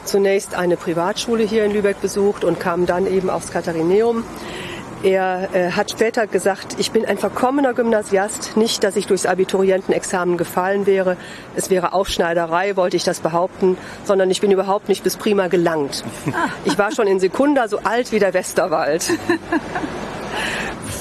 [0.05, 4.23] zunächst eine Privatschule hier in Lübeck besucht und kam dann eben aufs Katharineum.
[5.03, 10.37] Er äh, hat später gesagt, ich bin ein verkommener Gymnasiast, nicht, dass ich durchs Abiturientenexamen
[10.37, 11.17] gefallen wäre.
[11.55, 16.03] Es wäre Aufschneiderei, wollte ich das behaupten, sondern ich bin überhaupt nicht bis prima gelangt.
[16.65, 19.09] Ich war schon in Sekunda so alt wie der Westerwald.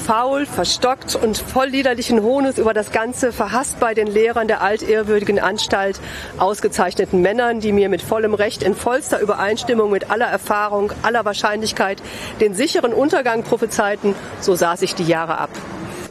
[0.01, 5.39] faul, verstockt und voll liederlichen Hohnes über das Ganze, verhasst bei den Lehrern der altehrwürdigen
[5.39, 5.99] Anstalt,
[6.37, 12.01] ausgezeichneten Männern, die mir mit vollem Recht in vollster Übereinstimmung mit aller Erfahrung, aller Wahrscheinlichkeit
[12.39, 15.51] den sicheren Untergang prophezeiten, so saß ich die Jahre ab.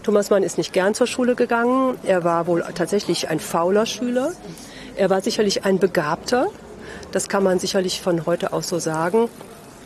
[0.03, 1.99] Thomas Mann ist nicht gern zur Schule gegangen.
[2.05, 4.33] Er war wohl tatsächlich ein fauler Schüler.
[4.97, 6.47] Er war sicherlich ein Begabter.
[7.13, 9.29] Das kann man sicherlich von heute aus so sagen.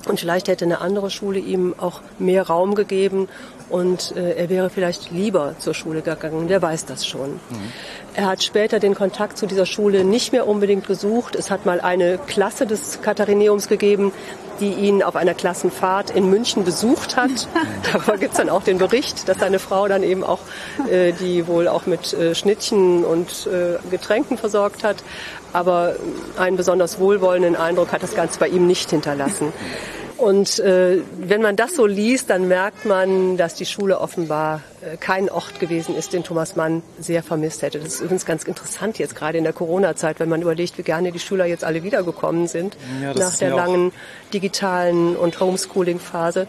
[0.08, 3.28] Und vielleicht hätte eine andere Schule ihm auch mehr Raum gegeben
[3.70, 6.48] und äh, er wäre vielleicht lieber zur Schule gegangen.
[6.48, 7.32] Wer weiß das schon.
[7.32, 7.72] Mhm.
[8.14, 11.34] Er hat später den Kontakt zu dieser Schule nicht mehr unbedingt gesucht.
[11.34, 14.12] Es hat mal eine Klasse des Katharineums gegeben,
[14.60, 17.48] die ihn auf einer Klassenfahrt in München besucht hat.
[17.92, 20.40] Darüber gibt es dann auch den Bericht, dass seine Frau dann eben auch,
[20.88, 24.96] äh, die wohl auch mit äh, Schnittchen und äh, Getränken versorgt hat.
[25.52, 25.96] Aber
[26.36, 29.52] einen besonders wohlwollenden Eindruck hat das Ganze bei ihm nicht hinterlassen.
[30.16, 34.96] Und äh, wenn man das so liest, dann merkt man, dass die Schule offenbar äh,
[34.96, 37.80] kein Ort gewesen ist, den Thomas Mann sehr vermisst hätte.
[37.80, 41.10] Das ist übrigens ganz interessant jetzt gerade in der Corona-Zeit, wenn man überlegt, wie gerne
[41.10, 43.92] die Schüler jetzt alle wiedergekommen sind ja, nach der langen
[44.32, 46.46] digitalen und Homeschooling-Phase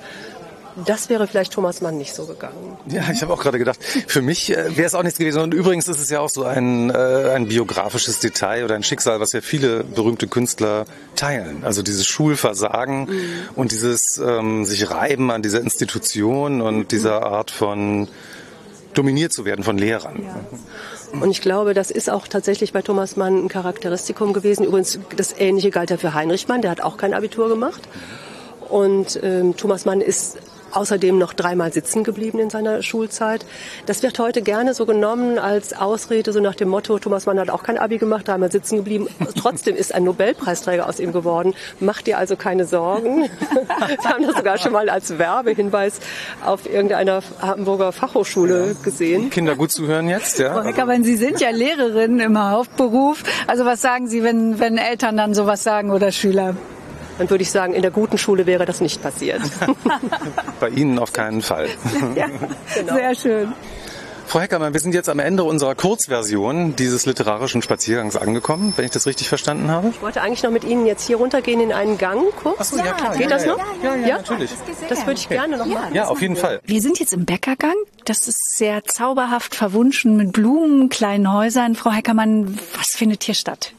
[0.86, 2.78] das wäre vielleicht Thomas Mann nicht so gegangen.
[2.88, 5.42] Ja, ich habe auch gerade gedacht, für mich äh, wäre es auch nichts gewesen.
[5.42, 9.20] Und übrigens ist es ja auch so ein, äh, ein biografisches Detail oder ein Schicksal,
[9.20, 10.86] was ja viele berühmte Künstler
[11.16, 11.64] teilen.
[11.64, 13.50] Also dieses Schulversagen mhm.
[13.56, 18.10] und dieses ähm, sich reiben an dieser Institution und dieser Art von
[18.94, 20.24] dominiert zu werden von Lehrern.
[20.24, 21.20] Ja.
[21.22, 24.66] Und ich glaube, das ist auch tatsächlich bei Thomas Mann ein Charakteristikum gewesen.
[24.66, 27.82] Übrigens, das Ähnliche galt ja für Heinrich Mann, der hat auch kein Abitur gemacht.
[28.70, 30.38] Und ähm, Thomas Mann ist
[30.76, 33.46] außerdem noch dreimal sitzen geblieben in seiner Schulzeit.
[33.86, 37.50] Das wird heute gerne so genommen als Ausrede, so nach dem Motto, Thomas Mann hat
[37.50, 39.08] auch kein Abi gemacht, dreimal sitzen geblieben.
[39.40, 41.54] Trotzdem ist ein Nobelpreisträger aus ihm geworden.
[41.80, 43.24] Macht dir also keine Sorgen.
[44.02, 46.00] Wir haben das sogar schon mal als Werbehinweis
[46.44, 49.30] auf irgendeiner Hamburger Fachhochschule gesehen.
[49.30, 50.54] Kinder gut zu hören jetzt, ja?
[50.54, 53.24] Frau Heckermann, Sie sind ja Lehrerin im Hauptberuf.
[53.48, 56.56] Also was sagen Sie, wenn, wenn Eltern dann sowas sagen oder Schüler?
[57.17, 59.41] Dann würde ich sagen, in der guten Schule wäre das nicht passiert.
[60.60, 61.69] Bei Ihnen auf keinen Fall.
[62.15, 62.28] ja,
[62.75, 62.95] genau.
[62.95, 63.54] Sehr schön.
[64.28, 68.91] Frau Heckermann, wir sind jetzt am Ende unserer Kurzversion dieses literarischen Spaziergangs angekommen, wenn ich
[68.91, 69.89] das richtig verstanden habe.
[69.89, 72.60] Ich wollte eigentlich noch mit Ihnen jetzt hier runtergehen in einen Gang kurz.
[72.60, 73.13] Achso, ja, klar.
[73.13, 73.60] Geht ja, das noch?
[73.84, 74.49] Ja, ja, ja natürlich.
[74.89, 75.36] Das, würde ich okay.
[75.36, 75.93] gerne noch machen.
[75.93, 76.60] Ja, auf jeden Fall.
[76.65, 77.75] Wir sind jetzt im Bäckergang.
[78.06, 81.75] Das ist sehr zauberhaft verwunschen mit Blumen, kleinen Häusern.
[81.75, 83.73] Frau Heckermann, was findet hier statt?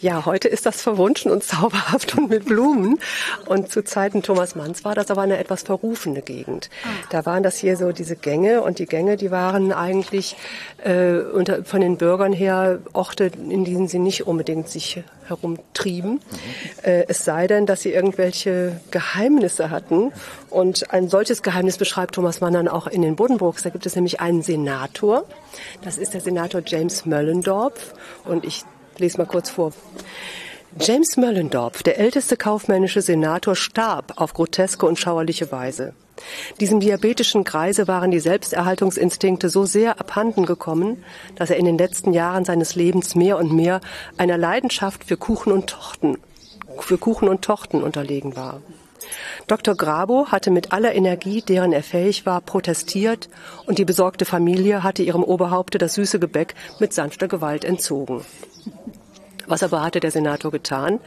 [0.00, 2.98] Ja, heute ist das verwunschen und zauberhaft und mit Blumen.
[3.44, 6.70] Und zu Zeiten Thomas Manns war das aber eine etwas verrufene Gegend.
[7.10, 10.36] Da waren das hier so diese Gänge und die Gänge, die waren eigentlich
[10.82, 16.20] äh, unter, von den Bürgern her Orte, in denen sie nicht unbedingt sich herumtrieben.
[16.82, 20.12] Äh, es sei denn, dass sie irgendwelche Geheimnisse hatten.
[20.48, 23.64] Und ein solches Geheimnis beschreibt Thomas Mann dann auch in den Buddenbrooks.
[23.64, 25.24] Da gibt es nämlich einen Senator.
[25.82, 27.94] Das ist der Senator James Möllendorf.
[28.24, 28.64] Und ich
[29.00, 29.72] lese mal kurz vor.
[30.78, 35.94] James Möllendorf, der älteste kaufmännische Senator, starb auf groteske und schauerliche Weise.
[36.60, 41.02] Diesem diabetischen Kreise waren die Selbsterhaltungsinstinkte so sehr abhanden gekommen,
[41.34, 43.80] dass er in den letzten Jahren seines Lebens mehr und mehr
[44.16, 46.18] einer Leidenschaft für Kuchen und Tochten,
[46.78, 48.60] für Kuchen und Tochten unterlegen war.
[49.46, 49.74] Dr.
[49.74, 53.28] Grabo hatte mit aller Energie, deren er fähig war, protestiert
[53.66, 58.24] und die besorgte Familie hatte ihrem Oberhaupte das süße Gebäck mit sanfter Gewalt entzogen.
[59.50, 61.00] Was aber hatte der Senator getan?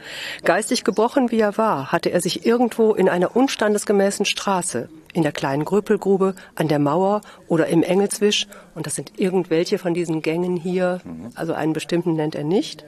[0.44, 5.32] Geistig gebrochen wie er war, hatte er sich irgendwo in einer unstandesgemäßen Straße, in der
[5.32, 10.56] kleinen Gröpelgrube, an der Mauer oder im Engelswisch, und das sind irgendwelche von diesen Gängen
[10.56, 11.00] hier,
[11.34, 12.84] also einen bestimmten nennt er nicht,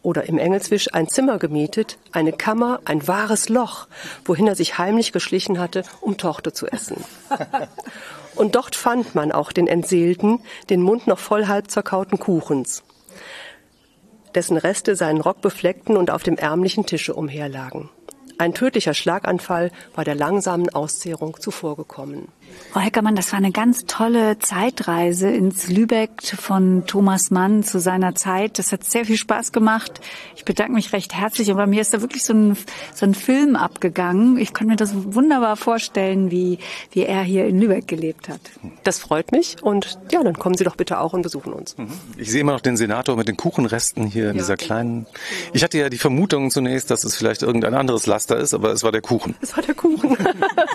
[0.00, 3.86] oder im Engelswisch ein Zimmer gemietet, eine Kammer, ein wahres Loch,
[4.24, 7.04] wohin er sich heimlich geschlichen hatte, um Torte zu essen.
[8.34, 10.40] Und dort fand man auch den Entseelten,
[10.70, 12.82] den Mund noch voll halb zerkauten Kuchens
[14.34, 17.90] dessen Reste seinen Rock befleckten und auf dem ärmlichen Tische umherlagen.
[18.38, 22.28] Ein tödlicher Schlaganfall war der langsamen Auszehrung zuvorgekommen.
[22.72, 28.14] Frau Heckermann, das war eine ganz tolle Zeitreise ins Lübeck von Thomas Mann zu seiner
[28.14, 28.58] Zeit.
[28.58, 30.00] Das hat sehr viel Spaß gemacht.
[30.36, 31.50] Ich bedanke mich recht herzlich.
[31.50, 32.56] Und bei mir ist da wirklich so ein,
[32.94, 34.38] so ein Film abgegangen.
[34.38, 36.58] Ich kann mir das wunderbar vorstellen, wie,
[36.92, 38.40] wie er hier in Lübeck gelebt hat.
[38.84, 39.56] Das freut mich.
[39.62, 41.76] Und ja, dann kommen Sie doch bitte auch und besuchen uns.
[41.76, 41.88] Mhm.
[42.16, 45.06] Ich sehe immer noch den Senator mit den Kuchenresten hier in ja, dieser kleinen.
[45.52, 48.82] Ich hatte ja die Vermutung zunächst, dass es vielleicht irgendein anderes Laster ist, aber es
[48.82, 49.34] war der Kuchen.
[49.42, 50.16] Es war der Kuchen.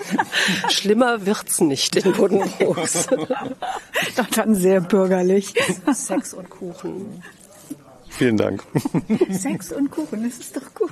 [0.69, 3.07] Schlimmer wird's nicht in Buddenbrooks.
[4.15, 5.53] Doch dann sehr bürgerlich.
[5.93, 7.23] Sex und Kuchen.
[8.09, 8.63] Vielen Dank.
[9.29, 10.91] Sex und Kuchen, das ist doch gut.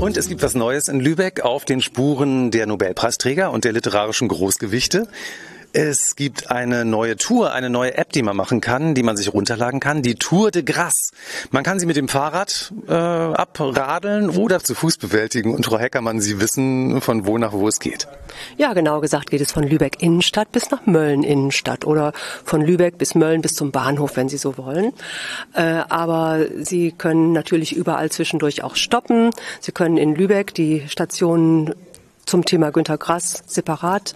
[0.00, 4.28] Und es gibt was Neues in Lübeck auf den Spuren der Nobelpreisträger und der literarischen
[4.28, 5.06] Großgewichte.
[5.72, 9.32] Es gibt eine neue Tour, eine neue App, die man machen kann, die man sich
[9.32, 11.12] runterladen kann, die Tour de Grasse.
[11.52, 15.54] Man kann sie mit dem Fahrrad äh, abradeln oder zu Fuß bewältigen.
[15.54, 18.08] Und Frau Heckermann, Sie wissen, von wo nach wo es geht.
[18.56, 22.98] Ja, genau gesagt geht es von Lübeck Innenstadt bis nach Mölln Innenstadt oder von Lübeck
[22.98, 24.92] bis Mölln bis zum Bahnhof, wenn Sie so wollen.
[25.54, 29.30] Äh, aber Sie können natürlich überall zwischendurch auch stoppen.
[29.60, 31.74] Sie können in Lübeck die Stationen
[32.26, 34.14] zum Thema Günter Grass separat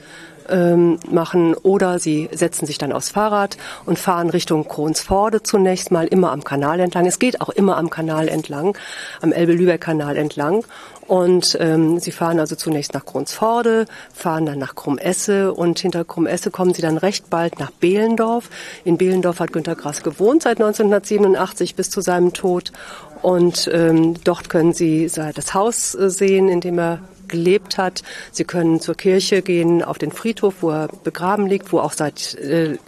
[0.48, 6.06] ähm, machen oder sie setzen sich dann aufs Fahrrad und fahren Richtung Kronsforde zunächst mal
[6.06, 7.06] immer am Kanal entlang.
[7.06, 8.76] Es geht auch immer am Kanal entlang,
[9.20, 10.64] am Elbe-Lübeck-Kanal entlang.
[11.06, 16.50] Und ähm, sie fahren also zunächst nach Kronsforde, fahren dann nach Krummesse und hinter Krummesse
[16.50, 18.48] kommen sie dann recht bald nach Behlendorf.
[18.84, 22.72] In Behlendorf hat Günter Grass gewohnt seit 1987 bis zu seinem Tod.
[23.20, 28.02] Und ähm, dort können Sie das Haus äh, sehen, in dem er gelebt hat.
[28.32, 32.34] Sie können zur Kirche gehen, auf den Friedhof, wo er begraben liegt, wo auch seit,
[32.34, 32.78] äh,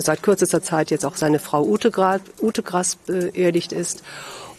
[0.00, 4.02] seit kürzester Zeit jetzt auch seine Frau Ute, Gra Ute Grass beerdigt ist.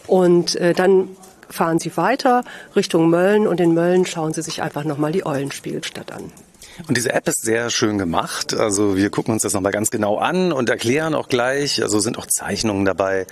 [0.06, 1.08] Und äh, dann
[1.48, 2.44] fahren Sie weiter
[2.76, 6.32] Richtung Mölln und in Mölln schauen Sie sich einfach nochmal die Eulenspielstadt an.
[6.88, 8.54] Und diese App ist sehr schön gemacht.
[8.54, 11.82] Also wir gucken uns das nochmal ganz genau an und erklären auch gleich.
[11.82, 13.26] Also sind auch Zeichnungen dabei.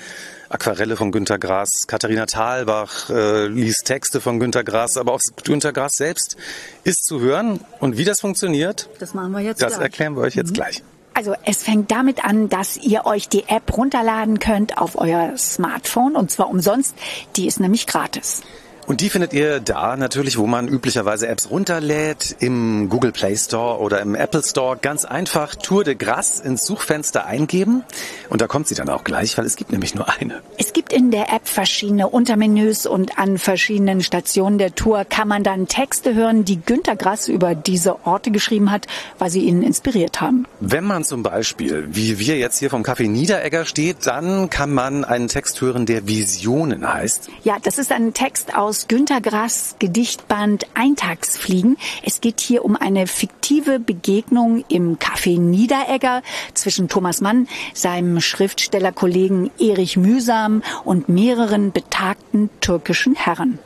[0.50, 5.72] Aquarelle von Günter Grass, Katharina Thalbach äh, liest Texte von Günter Grass, aber auch Günter
[5.74, 6.36] Grass selbst
[6.84, 7.60] ist zu hören.
[7.80, 9.82] Und wie das funktioniert, das machen wir jetzt Das gleich.
[9.82, 10.54] erklären wir euch jetzt Mhm.
[10.54, 10.82] gleich.
[11.12, 16.14] Also es fängt damit an, dass ihr euch die App runterladen könnt auf euer Smartphone
[16.16, 16.94] und zwar umsonst.
[17.36, 18.42] Die ist nämlich gratis.
[18.88, 23.80] Und die findet ihr da natürlich, wo man üblicherweise Apps runterlädt, im Google Play Store
[23.80, 24.78] oder im Apple Store.
[24.80, 27.84] Ganz einfach Tour de Grasse ins Suchfenster eingeben
[28.30, 30.40] und da kommt sie dann auch gleich, weil es gibt nämlich nur eine.
[30.56, 35.42] Es gibt in der App verschiedene Untermenüs und an verschiedenen Stationen der Tour kann man
[35.42, 38.86] dann Texte hören, die Günter Grass über diese Orte geschrieben hat,
[39.18, 40.46] weil sie ihn inspiriert haben.
[40.60, 45.04] Wenn man zum Beispiel, wie wir jetzt hier vom Café Niederegger steht, dann kann man
[45.04, 47.28] einen Text hören, der Visionen heißt.
[47.44, 51.76] Ja, das ist ein Text aus Günter Grass Gedichtband Eintagsfliegen.
[52.04, 56.22] Es geht hier um eine fiktive Begegnung im Café Niederegger
[56.54, 63.58] zwischen Thomas Mann, seinem Schriftstellerkollegen Erich Mühsam und mehreren betagten türkischen Herren.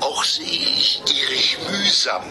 [0.00, 2.22] Auch sehe ich Erich Mühsam,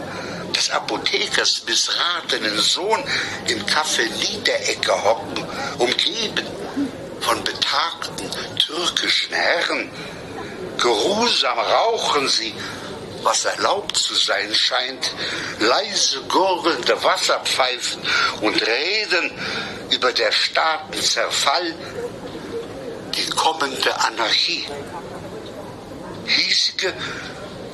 [0.56, 3.00] des Apothekers missratenen Sohn,
[3.48, 5.46] im Café Niederegger hocken,
[5.78, 6.46] umgeben
[7.22, 9.90] von betagten türkischen Herren.
[10.78, 12.54] Geruhsam rauchen sie,
[13.24, 15.12] was erlaubt zu sein scheint,
[15.60, 18.02] leise gurgelnde Wasserpfeifen
[18.42, 19.32] und reden
[19.92, 21.74] über der Staaten Zerfall,
[23.16, 24.66] die kommende Anarchie.
[26.26, 26.94] Hiesige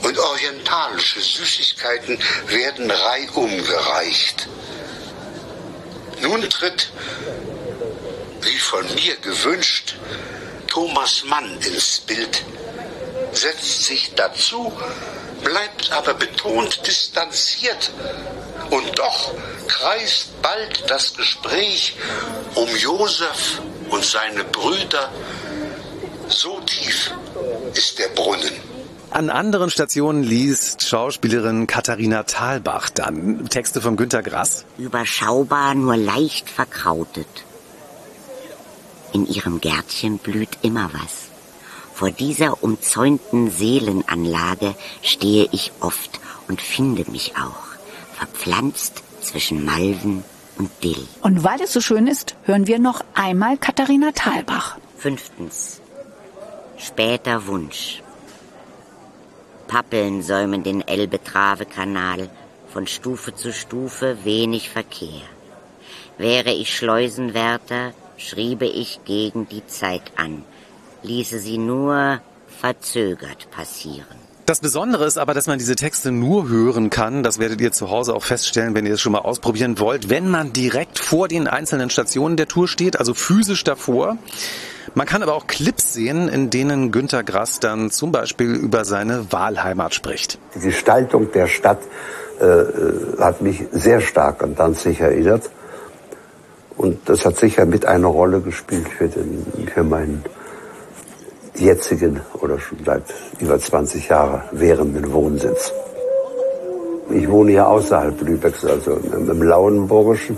[0.04, 4.48] und orientalische Süßigkeiten werden reihum gereicht.
[6.22, 6.90] Nun tritt,
[8.42, 9.96] wie von mir gewünscht,
[10.68, 12.44] Thomas Mann ins Bild,
[13.36, 14.72] setzt sich dazu,
[15.44, 17.92] bleibt aber betont distanziert.
[18.70, 19.34] Und doch
[19.68, 21.96] kreist bald das Gespräch
[22.56, 25.12] um Josef und seine Brüder.
[26.28, 27.12] So tief
[27.74, 28.54] ist der Brunnen.
[29.12, 34.66] An anderen Stationen liest Schauspielerin Katharina Thalbach dann Texte von Günter Grass.
[34.80, 37.28] Überschaubar, nur leicht verkrautet.
[39.12, 41.33] In ihrem Gärtchen blüht immer was.
[42.04, 47.64] Vor dieser umzäunten Seelenanlage stehe ich oft und finde mich auch,
[48.14, 50.26] verpflanzt zwischen Malven
[50.58, 51.08] und Dill.
[51.22, 54.76] Und weil es so schön ist, hören wir noch einmal Katharina Thalbach.
[54.98, 55.80] Fünftens.
[56.78, 58.04] Später Wunsch.
[59.70, 62.30] Pappeln säumen den Elbe-Trave-Kanal,
[62.68, 65.22] von Stufe zu Stufe wenig Verkehr.
[66.18, 70.44] Wäre ich Schleusenwärter, schriebe ich gegen die Zeit an,
[71.04, 74.24] ließe sie nur verzögert passieren.
[74.46, 77.24] Das Besondere ist aber, dass man diese Texte nur hören kann.
[77.24, 80.30] Das werdet ihr zu Hause auch feststellen, wenn ihr es schon mal ausprobieren wollt, wenn
[80.30, 84.18] man direkt vor den einzelnen Stationen der Tour steht, also physisch davor.
[84.96, 89.32] Man kann aber auch Clips sehen, in denen Günter Grass dann zum Beispiel über seine
[89.32, 90.40] Wahlheimat spricht.
[90.56, 91.80] Die Gestaltung der Stadt
[92.42, 95.50] äh, hat mich sehr stark an Danzig erinnert.
[96.76, 100.24] Und das hat sicher mit eine Rolle gespielt für, den, für meinen
[101.56, 103.04] jetzigen oder schon seit
[103.40, 105.72] über 20 Jahren währenden Wohnsitz.
[107.12, 110.38] Ich wohne hier außerhalb Lübecks, also im, Lauenburgischen.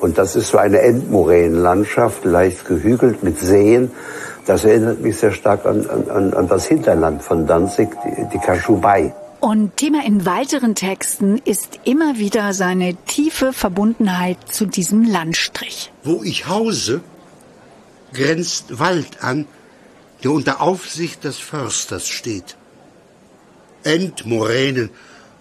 [0.00, 3.90] Und das ist so eine Endmoränenlandschaft, leicht gehügelt mit Seen.
[4.46, 9.14] Das erinnert mich sehr stark an, an, an das Hinterland von Danzig, die, die Kaschubei.
[9.40, 15.90] Und Thema in weiteren Texten ist immer wieder seine tiefe Verbundenheit zu diesem Landstrich.
[16.04, 17.00] Wo ich hause,
[18.12, 19.46] grenzt Wald an,
[20.22, 22.56] der unter Aufsicht des Försters steht.
[23.82, 24.90] Endmoränen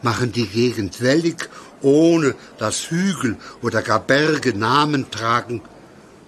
[0.02, 1.50] machen die Gegend wellig,
[1.82, 5.62] ohne dass Hügel oder gar Berge Namen tragen.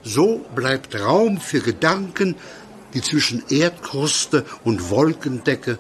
[0.04, 2.36] So bleibt Raum für Gedanken,
[2.94, 5.78] die zwischen Erdkruste und Wolkendecke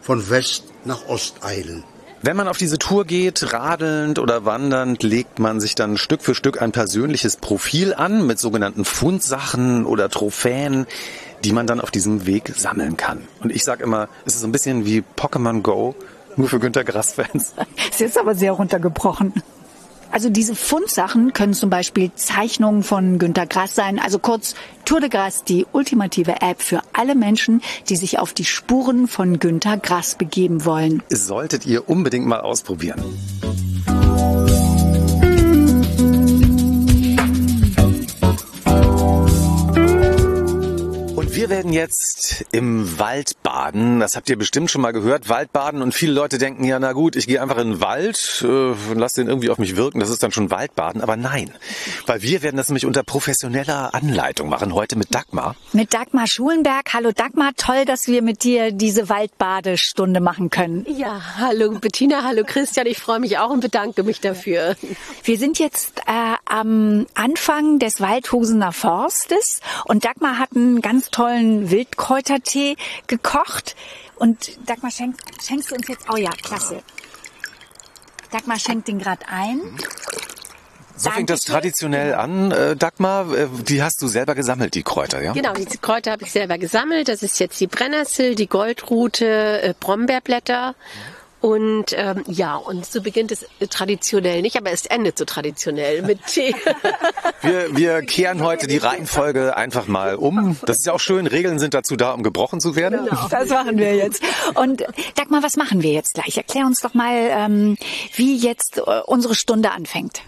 [0.00, 1.84] von West nach Ost eilen.
[2.22, 6.34] Wenn man auf diese Tour geht, radelnd oder wandernd, legt man sich dann Stück für
[6.34, 10.86] Stück ein persönliches Profil an mit sogenannten Fundsachen oder Trophäen,
[11.44, 13.26] die man dann auf diesem Weg sammeln kann.
[13.42, 15.94] Und ich sage immer, es ist so ein bisschen wie Pokémon Go,
[16.36, 17.54] nur für Günter Grass-Fans.
[17.98, 19.34] Ist aber sehr runtergebrochen.
[20.12, 24.00] Also diese Fundsachen können zum Beispiel Zeichnungen von Günter Grass sein.
[24.00, 28.44] Also kurz Tour de Grass, die ultimative App für alle Menschen, die sich auf die
[28.44, 31.02] Spuren von Günter Grass begeben wollen.
[31.10, 33.00] Solltet ihr unbedingt mal ausprobieren.
[41.34, 44.00] Wir werden jetzt im Wald baden.
[44.00, 45.28] Das habt ihr bestimmt schon mal gehört.
[45.28, 45.80] Waldbaden.
[45.80, 48.98] Und viele Leute denken ja, na gut, ich gehe einfach in den Wald äh, und
[48.98, 50.00] lasse den irgendwie auf mich wirken.
[50.00, 51.02] Das ist dann schon Waldbaden.
[51.02, 51.52] Aber nein.
[52.06, 54.74] Weil wir werden das nämlich unter professioneller Anleitung machen.
[54.74, 55.54] Heute mit Dagmar.
[55.72, 56.92] Mit Dagmar Schulenberg.
[56.92, 60.84] Hallo Dagmar, toll, dass wir mit dir diese Waldbadestunde machen können.
[60.88, 62.86] Ja, hallo Bettina, hallo Christian.
[62.86, 64.74] Ich freue mich auch und bedanke mich dafür.
[65.22, 71.19] Wir sind jetzt äh, am Anfang des Waldhusener Forstes und Dagmar hat einen ganz tollen
[71.70, 73.76] Wildkräutertee gekocht.
[74.16, 76.06] Und Dagmar, schenk, schenkst du uns jetzt?
[76.12, 76.82] Oh ja, klasse.
[78.30, 79.60] Dagmar schenkt den gerade ein.
[80.96, 83.32] So fängt das traditionell an, äh, Dagmar.
[83.32, 85.32] Äh, Die hast du selber gesammelt, die Kräuter, ja?
[85.32, 87.08] Genau, diese Kräuter habe ich selber gesammelt.
[87.08, 90.74] Das ist jetzt die Brennnessel, die Goldrute, äh, Brombeerblätter.
[91.40, 96.02] Und ähm, ja, und so beginnt es äh, traditionell nicht, aber es endet so traditionell
[96.02, 96.54] mit Tee.
[97.42, 100.58] Wir, wir kehren heute die Reihenfolge einfach mal um.
[100.66, 101.26] Das ist ja auch schön.
[101.26, 103.06] Regeln sind dazu da, um gebrochen zu werden.
[103.06, 104.22] Genau, das machen wir jetzt.
[104.54, 104.84] Und
[105.14, 106.36] Dagmar, was machen wir jetzt gleich?
[106.36, 107.78] Erklär uns doch mal, ähm,
[108.14, 110.20] wie jetzt äh, unsere Stunde anfängt.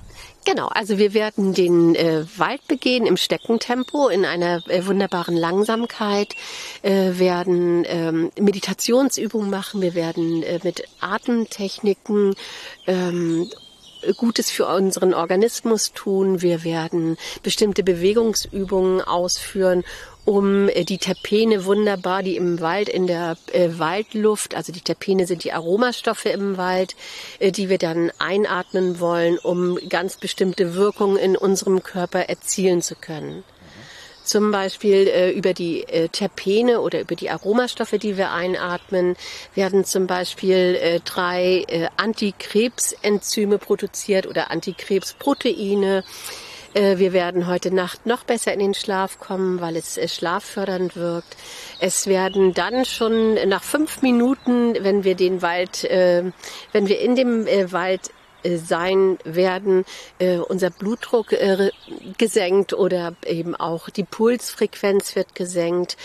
[0.44, 6.34] Genau, also wir werden den äh, Wald begehen im Steckentempo in einer äh, wunderbaren Langsamkeit,
[6.82, 12.34] äh, werden ähm, Meditationsübungen machen, wir werden äh, mit Atemtechniken
[12.88, 13.48] ähm,
[14.16, 16.42] Gutes für unseren Organismus tun.
[16.42, 19.84] Wir werden bestimmte Bewegungsübungen ausführen,
[20.24, 25.26] um äh, die Terpene wunderbar, die im Wald, in der äh, Waldluft, also die Terpene
[25.26, 26.94] sind die Aromastoffe im Wald,
[27.38, 32.94] äh, die wir dann einatmen wollen, um ganz bestimmte Wirkungen in unserem Körper erzielen zu
[32.94, 33.44] können.
[34.24, 39.16] Zum Beispiel äh, über die äh, Terpene oder über die Aromastoffe, die wir einatmen,
[39.56, 46.04] werden zum Beispiel äh, drei äh, Antikrebsenzyme produziert oder Antikrebsproteine.
[46.74, 50.96] Äh, wir werden heute Nacht noch besser in den Schlaf kommen, weil es äh, schlaffördernd
[50.96, 51.36] wirkt.
[51.80, 56.24] Es werden dann schon nach fünf Minuten, wenn wir den Wald, äh,
[56.72, 58.10] wenn wir in dem Wald
[58.44, 59.84] sein werden,
[60.48, 61.32] unser Blutdruck
[62.18, 65.96] gesenkt oder eben auch die Pulsfrequenz wird gesenkt.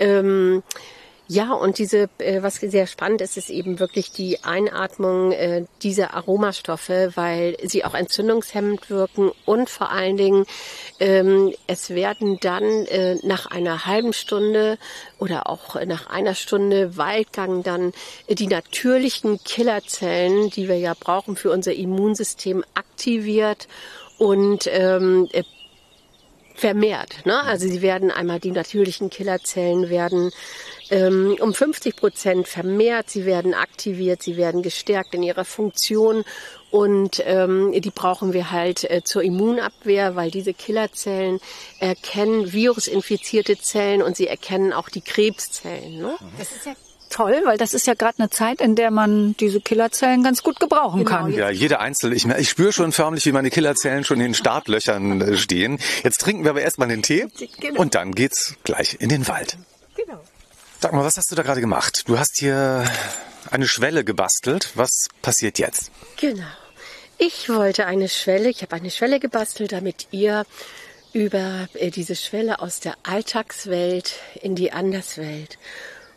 [0.00, 0.64] Ähm,
[1.26, 6.12] ja, und diese, äh, was sehr spannend ist, ist eben wirklich die Einatmung äh, dieser
[6.12, 10.44] Aromastoffe, weil sie auch entzündungshemmend wirken und vor allen Dingen
[11.00, 14.76] ähm, es werden dann äh, nach einer halben Stunde
[15.18, 17.92] oder auch nach einer Stunde Waldgang dann
[18.28, 23.66] die natürlichen Killerzellen, die wir ja brauchen für unser Immunsystem, aktiviert
[24.18, 25.42] und ähm, äh,
[26.54, 27.26] vermehrt.
[27.26, 27.42] Ne?
[27.42, 30.30] Also sie werden einmal die natürlichen Killerzellen werden
[30.90, 36.24] ähm, um 50 Prozent vermehrt, sie werden aktiviert, sie werden gestärkt in ihrer Funktion
[36.70, 41.40] und ähm, die brauchen wir halt äh, zur Immunabwehr, weil diese Killerzellen
[41.78, 45.98] erkennen virusinfizierte Zellen und sie erkennen auch die Krebszellen.
[46.00, 46.16] Ne?
[46.38, 46.72] Das ist ja
[47.10, 50.58] toll, weil das ist ja gerade eine Zeit, in der man diese Killerzellen ganz gut
[50.58, 51.32] gebrauchen Genau, kann.
[51.32, 52.16] Ja, jede einzelne.
[52.16, 55.78] Ich, ich spüre schon förmlich, wie meine Killerzellen schon in den Startlöchern äh, stehen.
[56.02, 57.26] Jetzt trinken wir aber erstmal den Tee
[57.60, 57.80] Genau.
[57.80, 59.56] und dann geht's gleich in den Wald.
[60.84, 62.02] Sag mal, was hast du da gerade gemacht?
[62.08, 62.84] Du hast hier
[63.50, 64.72] eine Schwelle gebastelt.
[64.74, 65.90] Was passiert jetzt?
[66.20, 66.44] Genau.
[67.16, 70.44] Ich wollte eine Schwelle, ich habe eine Schwelle gebastelt, damit ihr
[71.14, 75.56] über äh, diese Schwelle aus der Alltagswelt in die Anderswelt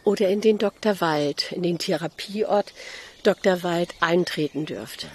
[0.04, 1.00] oder in den Dr.
[1.00, 2.74] Wald, in den Therapieort
[3.24, 3.64] Dr.
[3.64, 5.08] Wald eintreten dürft.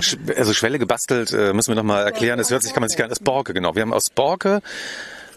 [0.00, 2.38] Sch also Schwelle gebastelt, äh, müssen wir nochmal erklären.
[2.38, 3.74] Das hört sich, kann man sich gar nicht, das Borke, genau.
[3.74, 4.62] Wir haben aus Borke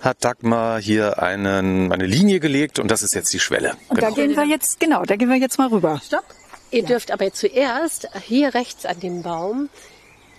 [0.02, 3.76] hat Dagmar hier einen, eine Linie gelegt und das ist jetzt die Schwelle.
[3.90, 4.16] Und da Genau.
[4.16, 6.02] gehen wir jetzt, genau, da gehen wir jetzt mal rüber.
[6.06, 6.24] Stopp.
[6.72, 9.70] Ihr dürft aber zuerst hier rechts an dem Baum,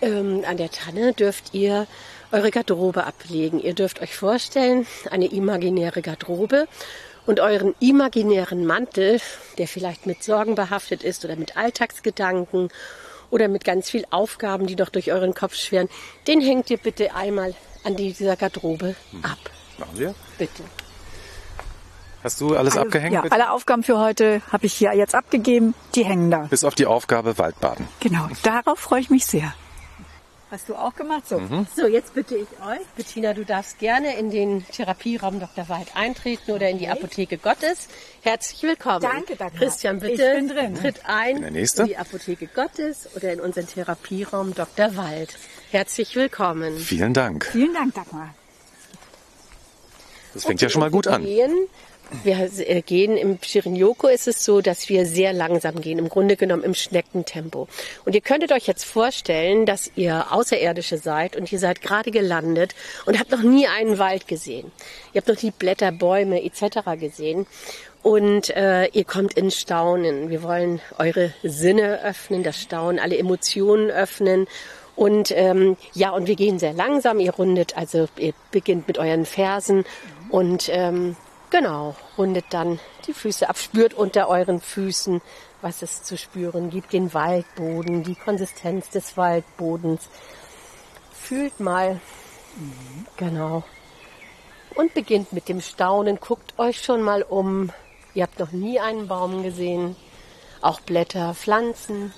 [0.03, 1.87] ähm, an der Tanne, dürft ihr
[2.31, 3.59] eure Garderobe ablegen.
[3.61, 6.69] Ihr dürft euch vorstellen, eine imaginäre Garderobe
[7.27, 9.21] und euren imaginären Mantel,
[9.57, 12.69] der vielleicht mit Sorgen behaftet ist oder mit Alltagsgedanken
[13.31, 15.89] oder mit ganz viel Aufgaben, die noch durch euren Kopf schweren,
[16.27, 17.55] den hängt ihr bitte einmal
[17.89, 19.39] an dieser Garderobe ab.
[19.79, 20.15] Machen wir.
[20.37, 20.63] Bitte.
[22.23, 23.15] Hast du alles abgehängt?
[23.15, 23.35] Ja, bitte?
[23.35, 25.75] alle Aufgaben für heute habe ich hier jetzt abgegeben.
[25.95, 26.41] Die hängen da.
[26.51, 27.89] Bis auf die Aufgabe Waldbaden.
[28.01, 29.55] Genau, darauf freue ich mich sehr.
[30.51, 31.29] Hast du auch gemacht?
[31.29, 31.39] So.
[31.39, 31.67] Mhm.
[31.77, 35.69] So, jetzt bitte ich euch, Bettina, du darfst gerne in den Therapieraum Dr.
[35.69, 37.89] Wald eintreten oder in die Apotheke Gottes.
[38.23, 39.01] Herzlich willkommen.
[39.03, 39.61] Danke, Dagmar.
[39.63, 40.75] Christian, bitte Ich bin drin.
[40.75, 41.83] tritt ein Der Nächste.
[41.83, 44.97] in die Apotheke Gottes oder in unseren Therapieraum Dr.
[44.97, 45.37] Wald.
[45.71, 46.79] Herzlich willkommen.
[46.79, 47.45] Vielen Dank.
[47.53, 48.35] Vielen Dank, Dagmar.
[50.33, 51.27] Das fängt ja schon mal gut an.
[52.25, 56.37] Wir äh, gehen im Shirin-Yoku ist es so, dass wir sehr langsam gehen, im Grunde
[56.37, 57.69] genommen im Schneckentempo.
[58.07, 62.75] Und ihr könntet euch jetzt vorstellen, dass ihr Außerirdische seid und ihr seid gerade gelandet
[63.05, 64.73] und habt noch nie einen Wald gesehen.
[65.13, 66.99] Ihr habt noch nie Blätter, Bäume etc.
[66.99, 67.47] gesehen.
[68.03, 70.31] Und äh, ihr kommt in Staunen.
[70.31, 74.47] Wir wollen eure Sinne öffnen, das Staunen, alle Emotionen öffnen.
[74.99, 77.21] Und ähm, ja, und wir gehen sehr langsam.
[77.21, 79.85] Ihr rundet, also ihr beginnt mit euren Fersen
[80.29, 81.15] und ähm,
[81.51, 85.23] genau, rundet dann die Füße ab, spürt unter euren Füßen,
[85.63, 90.09] was es zu spüren gibt, den Waldboden, die Konsistenz des Waldbodens.
[91.13, 92.01] Fühlt mal,
[93.17, 93.63] genau.
[94.75, 96.19] Und beginnt mit dem Staunen.
[96.19, 97.71] Guckt euch schon mal um.
[98.15, 99.95] Ihr habt noch nie einen Baum gesehen.
[100.61, 102.13] Auch Blätter, Pflanzen.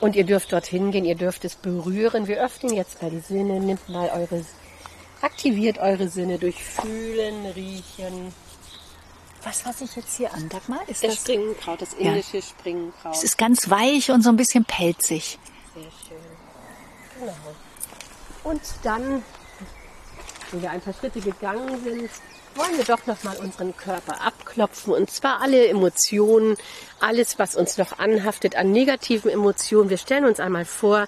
[0.00, 2.26] Und ihr dürft dorthin gehen, ihr dürft es berühren.
[2.26, 3.60] Wir öffnen jetzt mal die Sinne.
[3.60, 4.44] Nimmt mal eure,
[5.22, 8.34] aktiviert eure Sinne durch Fühlen, Riechen.
[9.42, 10.80] Was fasse ich jetzt hier an, Dagmar?
[10.88, 12.10] Ist Das das, Springenkraut, das Ja.
[12.10, 13.14] indische Springenkraut.
[13.14, 15.38] es ist ganz weich und so ein bisschen pelzig.
[15.74, 16.18] Sehr schön.
[17.20, 17.32] Genau.
[18.44, 19.22] Und dann,
[20.50, 22.10] wenn wir ein paar Schritte gegangen sind,
[22.56, 24.92] wollen wir doch nochmal unseren Körper abklopfen.
[24.92, 26.56] Und zwar alle Emotionen,
[27.00, 29.90] alles, was uns noch anhaftet an negativen Emotionen.
[29.90, 31.06] Wir stellen uns einmal vor,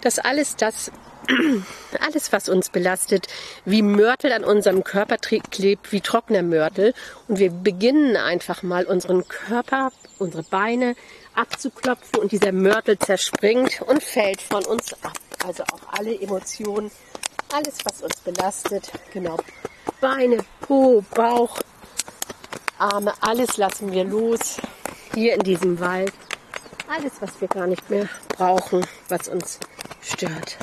[0.00, 0.90] dass alles das,
[2.00, 3.26] alles, was uns belastet,
[3.64, 6.94] wie Mörtel an unserem Körper klebt, wie trockener Mörtel.
[7.26, 10.94] Und wir beginnen einfach mal unseren Körper, unsere Beine
[11.34, 15.12] abzuklopfen und dieser Mörtel zerspringt und fällt von uns ab.
[15.46, 16.90] Also auch alle Emotionen,
[17.52, 19.36] alles, was uns belastet, genau.
[20.00, 21.58] Beine, Po, Bauch,
[22.78, 24.60] Arme, alles lassen wir los.
[25.14, 26.12] Hier in diesem Wald.
[26.88, 29.58] Alles, was wir gar nicht mehr brauchen, was uns
[30.00, 30.56] stört.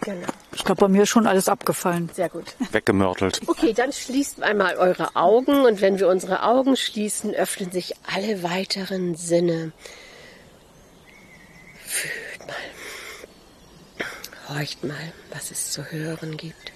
[0.00, 0.26] Genau.
[0.52, 2.10] Ich glaube, bei mir ist schon alles abgefallen.
[2.14, 2.54] Sehr gut.
[2.72, 3.40] Weggemörtelt.
[3.46, 8.42] Okay, dann schließt einmal eure Augen und wenn wir unsere Augen schließen, öffnen sich alle
[8.42, 9.72] weiteren Sinne.
[11.84, 12.56] Fühlt mal.
[14.56, 16.72] Horcht mal, was es zu hören gibt.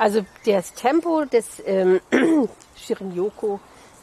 [0.00, 2.00] Also das Tempo des ähm,
[2.74, 3.58] Shirin-Yoku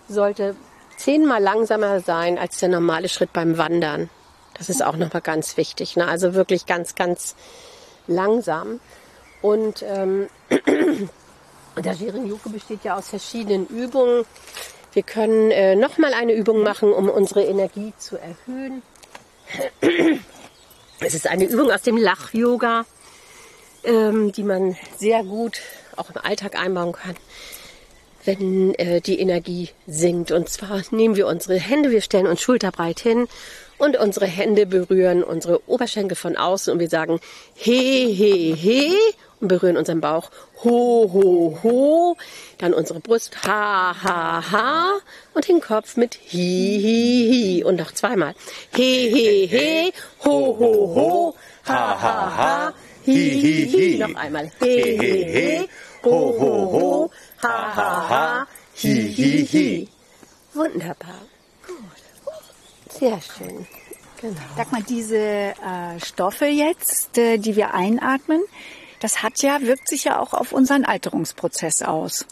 [0.08, 0.56] sollte
[0.96, 4.12] zehnmal langsamer sein als der normale Schritt beim Wandern.
[4.60, 5.96] Das ist auch nochmal ganz wichtig.
[5.96, 6.08] Ne?
[6.08, 7.36] Also wirklich ganz, ganz
[8.06, 8.80] langsam.
[9.42, 10.28] Und ähm,
[11.84, 14.24] der Shirin-Yoku besteht ja aus verschiedenen Übungen.
[14.94, 18.84] Wir können äh, nochmal eine Übung machen, um unsere Energie zu erhöhen.
[21.00, 22.86] Es ist eine Übung aus dem Lach-Yoga,
[23.84, 25.60] ähm, die man sehr gut
[25.98, 27.16] auch im Alltag einbauen kann,
[28.26, 30.32] wenn äh, die Energie sinkt.
[30.32, 33.28] Und zwar nehmen wir unsere Hände, wir stellen uns schulterbreit hin
[33.78, 37.20] und unsere Hände berühren unsere Oberschenkel von außen und wir sagen
[37.54, 38.96] he, he, he
[39.40, 40.32] und berühren unseren Bauch.
[40.64, 42.18] Ho, ho, ho.
[42.58, 44.98] Dann unsere Brust ha, ha, ha.
[45.34, 47.64] Und den Kopf mit hi, hi, hi.
[47.64, 48.34] Und noch zweimal.
[48.76, 49.94] He, he, he,
[50.26, 51.36] ho, ho, ho,
[51.66, 52.74] ha, ha, ha,
[53.06, 53.98] hi, hi, hi.
[54.00, 54.52] Noch einmal.
[54.60, 55.70] He, he, he,
[56.10, 57.12] ho, ho, ho,
[57.44, 59.88] ha, ha, ha, hi, hi, hi.
[60.54, 61.22] Wunderbar.
[62.90, 63.68] Sehr schön.
[64.22, 64.42] Genau.
[64.56, 68.42] Sag mal, diese äh, Stoffe jetzt, äh, die wir einatmen,
[69.00, 72.26] das hat ja, wirkt sich ja auch auf unseren Alterungsprozess aus.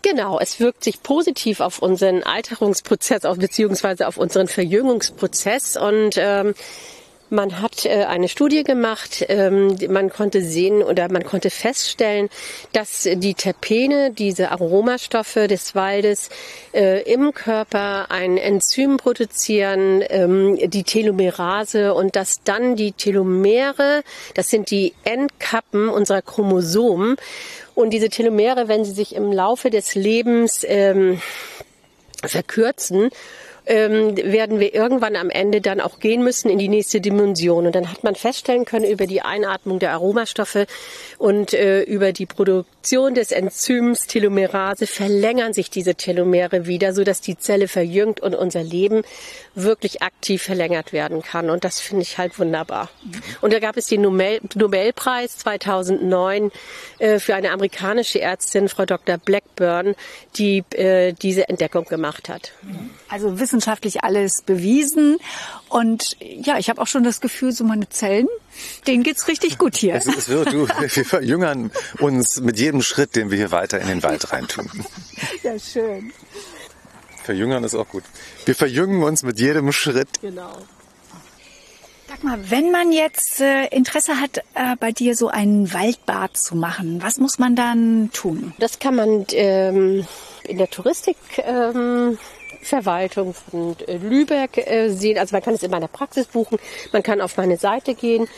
[0.00, 5.76] Genau, es wirkt sich positiv auf unseren Alterungsprozess, auf, beziehungsweise auf unseren Verjüngungsprozess.
[5.76, 6.54] Und ähm,
[7.28, 12.28] Man hat äh, eine Studie gemacht, ähm, man konnte sehen oder man konnte feststellen,
[12.72, 16.28] dass die Terpene, diese Aromastoffe des Waldes,
[16.72, 24.04] äh, im Körper ein Enzym produzieren, ähm, die Telomerase und dass dann die Telomere,
[24.34, 27.16] das sind die Endkappen unserer Chromosomen
[27.74, 31.20] und diese Telomere, wenn sie sich im Laufe des Lebens ähm,
[32.24, 33.10] verkürzen,
[33.66, 37.66] ähm, werden wir irgendwann am Ende dann auch gehen müssen in die nächste Dimension.
[37.66, 40.66] Und dann hat man feststellen können über die Einatmung der Aromastoffe
[41.18, 47.20] und äh, über die Produktion des Enzyms Telomerase verlängern sich diese Telomere wieder, so dass
[47.20, 49.02] die Zelle verjüngt und unser Leben
[49.54, 51.50] wirklich aktiv verlängert werden kann.
[51.50, 52.90] Und das finde ich halt wunderbar.
[53.40, 56.50] Und da gab es den Nobel Nobelpreis 2009
[56.98, 59.18] äh, für eine amerikanische Ärztin, Frau Dr.
[59.18, 59.94] Blackburn,
[60.36, 62.52] die äh, diese Entdeckung gemacht hat.
[63.08, 65.18] Also wissenschaftlich alles bewiesen.
[65.68, 68.28] Und ja, ich habe auch schon das Gefühl, so meine Zellen,
[68.86, 69.94] denen geht's richtig gut hier.
[69.94, 73.88] Es, es wird, du, wir verjüngern uns mit jedem Schritt, den wir hier weiter in
[73.88, 74.68] den Wald reintun.
[75.42, 76.12] Ja, schön.
[77.24, 78.04] Verjüngern ist auch gut.
[78.44, 80.20] Wir verjüngen uns mit jedem Schritt.
[80.20, 80.52] Genau.
[82.08, 86.54] Sag mal, wenn man jetzt äh, Interesse hat, äh, bei dir so ein Waldbad zu
[86.54, 88.54] machen, was muss man dann tun?
[88.58, 90.06] Das kann man ähm,
[90.44, 92.16] in der Touristik ähm,
[92.66, 95.18] Verwaltung von äh, Lübeck äh, sehen.
[95.18, 96.58] Also man kann es in meiner Praxis buchen,
[96.92, 98.28] man kann auf meine Seite gehen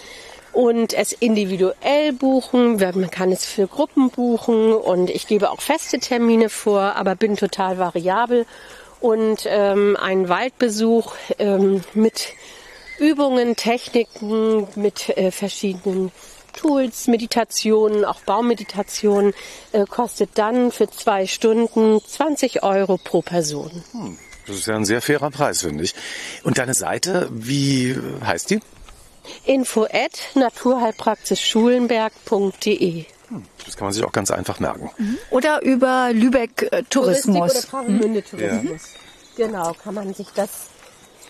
[0.52, 2.76] und es individuell buchen.
[2.76, 7.36] Man kann es für Gruppen buchen und ich gebe auch feste Termine vor, aber bin
[7.36, 8.46] total variabel.
[9.00, 12.32] Und ähm, ein Waldbesuch ähm, mit
[12.98, 16.10] Übungen, Techniken, mit äh, verschiedenen
[16.58, 19.32] Tools, Meditationen, auch Baummeditationen,
[19.70, 23.70] äh, kostet dann für zwei Stunden 20 Euro pro Person.
[23.92, 25.94] Hm, das ist ja ein sehr fairer Preis, finde ich.
[26.42, 28.58] Und deine Seite, wie heißt die?
[29.44, 33.04] Info at naturheilpraxisschulenberg.de.
[33.28, 34.90] Hm, das kann man sich auch ganz einfach merken.
[35.30, 37.36] Oder über Lübeck äh, Tourismus.
[37.36, 38.82] Touristik oder Travemünde Tourismus.
[39.36, 40.70] Genau, kann man sich das,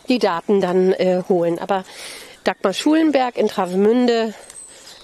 [0.08, 1.58] die Daten dann äh, holen.
[1.58, 1.84] Aber
[2.44, 4.32] Dagmar Schulenberg in Travemünde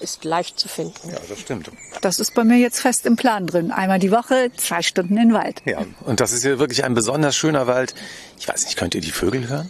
[0.01, 1.09] ist leicht zu finden.
[1.09, 1.71] Ja, das stimmt.
[2.01, 3.71] Das ist bei mir jetzt fest im Plan drin.
[3.71, 5.61] Einmal die Woche, zwei Stunden in den Wald.
[5.65, 7.95] Ja, und das ist hier wirklich ein besonders schöner Wald.
[8.37, 9.69] Ich weiß nicht, könnt ihr die Vögel hören?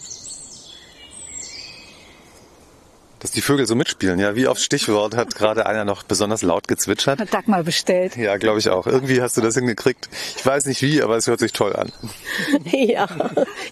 [3.26, 6.68] Dass die Vögel so mitspielen, ja, wie aufs Stichwort hat gerade einer noch besonders laut
[6.68, 7.20] gezwitschert.
[7.20, 8.16] Hat Dagmar bestellt.
[8.18, 8.86] Ja, glaube ich auch.
[8.86, 10.10] Irgendwie hast du das hingekriegt.
[10.38, 11.92] Ich weiß nicht wie, aber es hört sich toll an.
[12.66, 13.08] ja,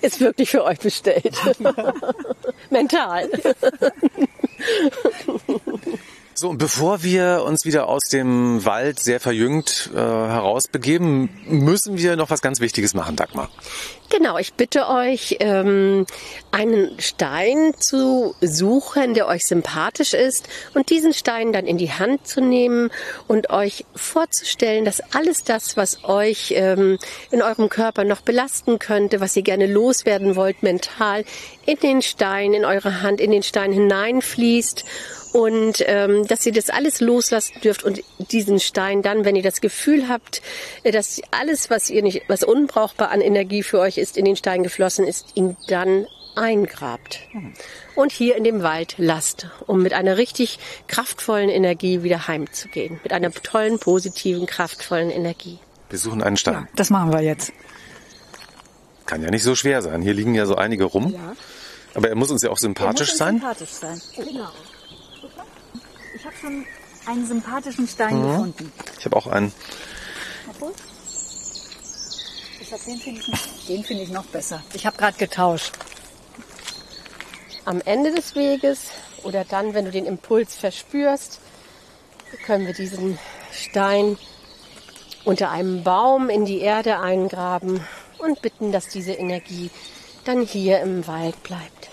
[0.01, 1.36] ist wirklich für euch bestellt.
[2.72, 3.30] Mental.
[6.36, 12.15] So, und bevor wir uns wieder aus dem Wald sehr verjüngt äh, herausbegeben, müssen wir
[12.15, 13.49] noch was ganz Wichtiges machen, Dagmar.
[14.09, 16.07] Genau, ich bitte euch, ähm,
[16.51, 22.27] einen Stein zu suchen, der euch sympathisch ist und diesen Stein dann in die Hand
[22.27, 22.89] zu nehmen
[23.27, 26.97] und euch vorzustellen, dass alles das, was euch ähm,
[27.29, 31.25] in eurem Körper noch belasten könnte, was ihr gerne loswerden wollt mental,
[31.67, 34.84] in den Stein, in eure Hand, in den Stein hineinfließt
[35.34, 39.61] und ähm, dass ihr das alles loslassen dürft und diesen Stein dann, wenn ihr das
[39.61, 40.41] Gefühl habt,
[40.84, 44.36] äh, dass alles, was ihr nicht, was unbrauchbar an Energie für euch ist, in den
[44.36, 47.19] Stein geflossen ist, ihn dann eingrabt
[47.95, 50.57] und hier in dem Wald lasst, um mit einer richtig
[50.88, 55.59] kraftvollen Energie wieder heimzugehen, mit einer tollen, positiven, kraftvollen Energie.
[55.89, 56.67] Wir suchen einen Stein.
[56.75, 57.53] Das machen wir jetzt.
[59.05, 60.01] Kann ja nicht so schwer sein.
[60.01, 61.13] Hier liegen ja so einige rum.
[61.13, 61.36] Ja.
[61.93, 63.36] Aber er muss uns ja auch sympathisch muss sein.
[63.36, 64.01] Sympathisch sein.
[64.15, 64.49] Genau.
[66.44, 66.66] Ich habe schon
[67.06, 68.28] einen sympathischen Stein Mhm.
[68.28, 68.74] gefunden.
[69.00, 69.54] Ich habe auch einen.
[70.50, 70.74] Obwohl,
[72.60, 74.62] ich glaub, den finde ich, noch- den finde ich noch besser.
[74.74, 75.72] Ich habe gerade getauscht.
[77.64, 78.88] Am Ende des Weges
[79.24, 81.39] oder dann, wenn du den Impuls verspürst,
[82.46, 83.18] können wir diesen
[83.54, 84.18] Stein
[85.24, 87.80] unter einem Baum in die Erde eingraben
[88.18, 89.70] und bitten, dass diese Energie
[90.26, 91.89] dann hier im Wald bleibt.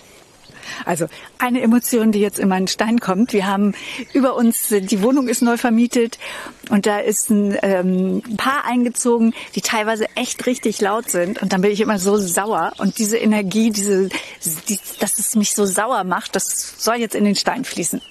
[0.85, 1.07] Also
[1.37, 3.33] eine Emotion, die jetzt in meinen Stein kommt.
[3.33, 3.73] Wir haben
[4.13, 6.17] über uns, die Wohnung ist neu vermietet
[6.69, 11.41] und da ist ein ähm, Paar eingezogen, die teilweise echt richtig laut sind.
[11.41, 12.73] Und dann bin ich immer so sauer.
[12.77, 14.09] Und diese Energie, diese,
[14.69, 18.01] die, dass es mich so sauer macht, das soll jetzt in den Stein fließen.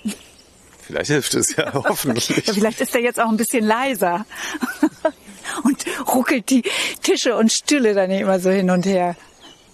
[0.91, 2.29] Vielleicht hilft es ja hoffentlich.
[2.29, 4.27] Ja, vielleicht ist er jetzt auch ein bisschen leiser.
[5.65, 5.85] Und
[6.15, 6.63] ruckelt die
[7.03, 9.17] Tische und Stühle dann immer so hin und her.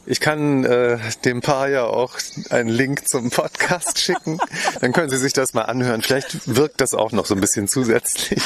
[0.09, 2.15] Ich kann äh, dem Paar ja auch
[2.51, 4.39] einen Link zum Podcast schicken.
[4.81, 6.01] Dann können Sie sich das mal anhören.
[6.01, 8.41] Vielleicht wirkt das auch noch so ein bisschen zusätzlich.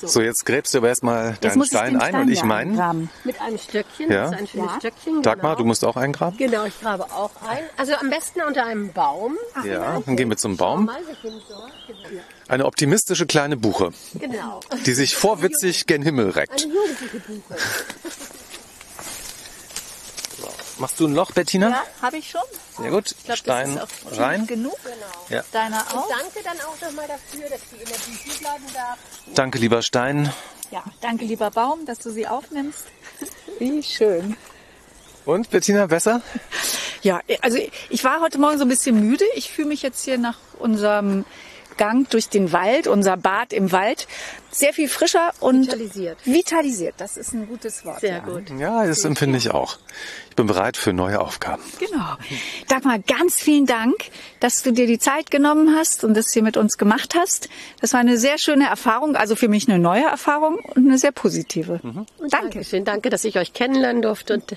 [0.00, 3.10] So, jetzt gräbst du aber erstmal deinen Stein den ein Stein und ich meinen.
[3.24, 4.30] Mit einem Stöckchen, Ja.
[4.30, 4.78] das ist ein schönes Ja.
[4.78, 5.22] Stöckchen.
[5.22, 5.62] Dagmar, genau.
[5.62, 6.38] du musst auch eingraben?
[6.38, 7.64] Genau, ich grabe auch ein.
[7.76, 9.36] Also am besten unter einem Baum.
[9.64, 10.86] Ja, dann gehen wir zum Baum.
[10.86, 12.20] Genau.
[12.46, 14.60] Eine optimistische kleine Buche, Genau.
[14.86, 16.62] die sich vorwitzig gen Himmel reckt.
[16.64, 17.56] Eine jugendliche Buche.
[20.78, 21.70] Machst du ein Loch, Bettina?
[21.70, 22.40] Ja, habe ich schon.
[22.78, 23.10] Sehr gut.
[23.10, 24.46] Ich glaub, das Stein ist auch rein.
[24.46, 24.76] genug.
[25.28, 25.42] Ja.
[25.52, 26.08] Deiner Und auch?
[26.08, 28.98] danke dann auch nochmal dafür, dass die Energie hier bleiben darf.
[29.34, 30.32] Danke, lieber Stein.
[30.70, 32.84] Ja, danke lieber Baum, dass du sie aufnimmst.
[33.58, 34.36] Wie schön.
[35.24, 36.22] Und, Bettina, besser?
[37.02, 37.58] Ja, also
[37.90, 39.24] ich war heute Morgen so ein bisschen müde.
[39.34, 41.24] Ich fühle mich jetzt hier nach unserem
[41.78, 44.06] Gang durch den Wald, unser Bad im Wald,
[44.50, 46.18] sehr viel frischer und Vitalisiert.
[46.24, 48.00] Vitalisiert, das ist ein gutes Wort.
[48.00, 48.18] Sehr ja.
[48.18, 48.50] gut.
[48.58, 49.78] Ja, das empfinde ich auch.
[50.28, 51.62] Ich bin bereit für neue Aufgaben.
[51.78, 52.16] Genau.
[52.68, 53.94] Dagmar, ganz vielen Dank,
[54.40, 57.48] dass du dir die Zeit genommen hast und das hier mit uns gemacht hast.
[57.80, 61.12] Das war eine sehr schöne Erfahrung, also für mich eine neue Erfahrung und eine sehr
[61.12, 61.80] positive.
[61.82, 62.64] Und danke.
[62.64, 64.56] Schön, danke, dass ich euch kennenlernen durfte und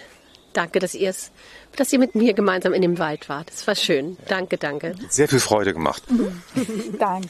[0.54, 1.32] danke, dass ihr es,
[1.76, 3.50] dass ihr mit mir gemeinsam in dem Wald wart.
[3.50, 4.18] Es war schön.
[4.28, 4.96] Danke, danke.
[5.10, 6.04] Sehr viel Freude gemacht.
[7.00, 7.30] Danke.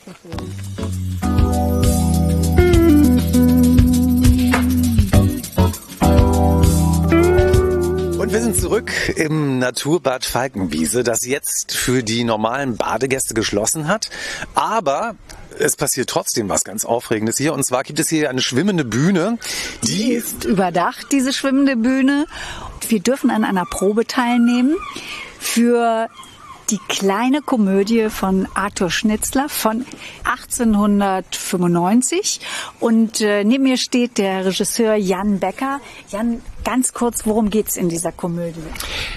[8.18, 14.10] Und wir sind zurück im Naturbad Falkenwiese, das jetzt für die normalen Badegäste geschlossen hat.
[14.54, 15.16] Aber
[15.60, 17.54] es passiert trotzdem was ganz Aufregendes hier.
[17.54, 19.38] Und zwar gibt es hier eine schwimmende Bühne,
[19.84, 22.26] Die die ist überdacht, diese schwimmende Bühne.
[22.90, 24.76] Wir dürfen an einer Probe teilnehmen
[25.40, 26.10] für
[26.72, 29.86] die kleine Komödie von Arthur Schnitzler von
[30.24, 32.40] 1895.
[32.80, 35.82] Und äh, neben mir steht der Regisseur Jan Becker.
[36.10, 38.62] Jan, ganz kurz, worum geht's in dieser Komödie?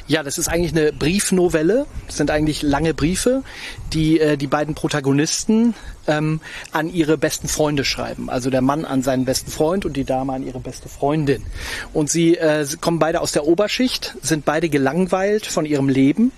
[0.09, 1.87] Ja, das ist eigentlich eine Briefnovelle.
[2.09, 3.45] Das sind eigentlich lange Briefe,
[3.93, 5.75] die äh, die beiden Protagonisten
[6.09, 6.41] ähm,
[6.73, 8.29] an ihre besten Freunde schreiben.
[8.29, 11.45] Also der Mann an seinen besten Freund und die Dame an ihre beste Freundin.
[11.93, 16.33] Und sie äh, sie kommen beide aus der Oberschicht, sind beide gelangweilt von ihrem Leben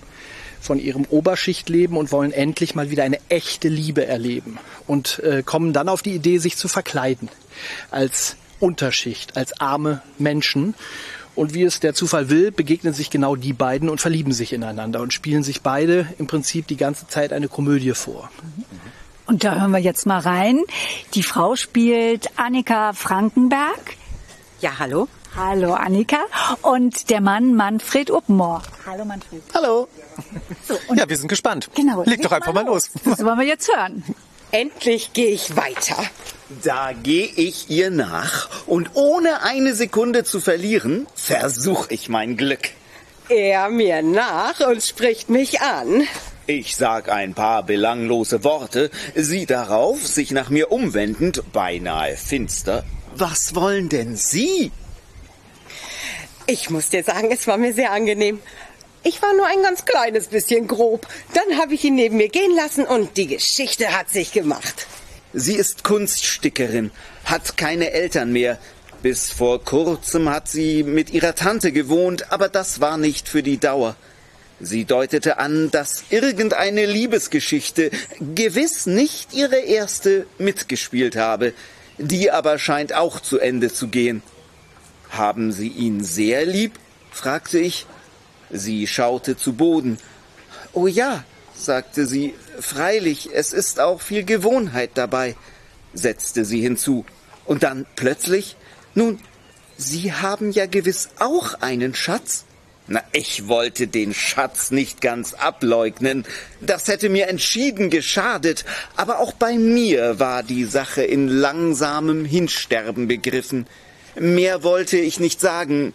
[0.67, 5.71] von ihrem Oberschichtleben und wollen endlich mal wieder eine echte Liebe erleben und äh, kommen
[5.71, 7.29] dann auf die Idee, sich zu verkleiden
[7.89, 10.75] als Unterschicht, als arme Menschen.
[11.35, 15.01] Und wie es der Zufall will, begegnen sich genau die beiden und verlieben sich ineinander
[15.01, 18.29] und spielen sich beide im Prinzip die ganze Zeit eine Komödie vor.
[19.25, 20.63] Und da hören wir jetzt mal rein.
[21.13, 23.95] Die Frau spielt Annika Frankenberg.
[24.59, 25.07] Ja, hallo.
[25.37, 26.17] Hallo Annika.
[26.63, 28.63] Und der Mann Manfred Uppenmoor.
[28.87, 29.43] Hallo Manfred.
[29.53, 29.87] Hallo.
[30.95, 31.69] ja, wir sind gespannt.
[31.75, 32.01] Genau.
[32.05, 32.89] Leg doch einfach mal los.
[33.05, 34.03] Das wollen wir jetzt hören.
[34.49, 35.95] Endlich gehe ich weiter.
[36.63, 42.69] Da gehe ich ihr nach und ohne eine Sekunde zu verlieren, versuche ich mein Glück.
[43.29, 46.07] Er mir nach und spricht mich an.
[46.47, 52.83] Ich sag ein paar belanglose Worte, sie darauf, sich nach mir umwendend, beinahe finster.
[53.15, 54.71] Was wollen denn Sie?
[56.49, 58.39] Ich muss dir sagen, es war mir sehr angenehm.
[59.03, 61.05] Ich war nur ein ganz kleines bisschen grob.
[61.33, 64.87] Dann habe ich ihn neben mir gehen lassen und die Geschichte hat sich gemacht.
[65.33, 66.91] Sie ist Kunststickerin,
[67.25, 68.59] hat keine Eltern mehr.
[69.03, 73.57] Bis vor kurzem hat sie mit ihrer Tante gewohnt, aber das war nicht für die
[73.57, 73.97] Dauer.
[74.61, 77.91] Sie deutete an, dass irgendeine Liebesgeschichte
[78.35, 81.53] gewiss nicht ihre erste mitgespielt habe.
[81.97, 84.23] Die aber scheint auch zu Ende zu gehen.
[85.09, 86.73] Haben Sie ihn sehr lieb?
[87.11, 87.85] fragte ich.
[88.49, 89.97] Sie schaute zu Boden.
[90.73, 91.23] Oh ja,
[91.55, 95.35] sagte sie, freilich, es ist auch viel Gewohnheit dabei,
[95.93, 97.05] setzte sie hinzu.
[97.45, 98.55] Und dann plötzlich,
[98.93, 99.19] nun,
[99.79, 102.45] Sie haben ja gewiss auch einen Schatz.
[102.87, 106.25] Na, ich wollte den Schatz nicht ganz ableugnen.
[106.61, 108.65] Das hätte mir entschieden geschadet.
[108.95, 113.67] Aber auch bei mir war die Sache in langsamem Hinsterben begriffen.
[114.19, 115.93] Mehr wollte ich nicht sagen.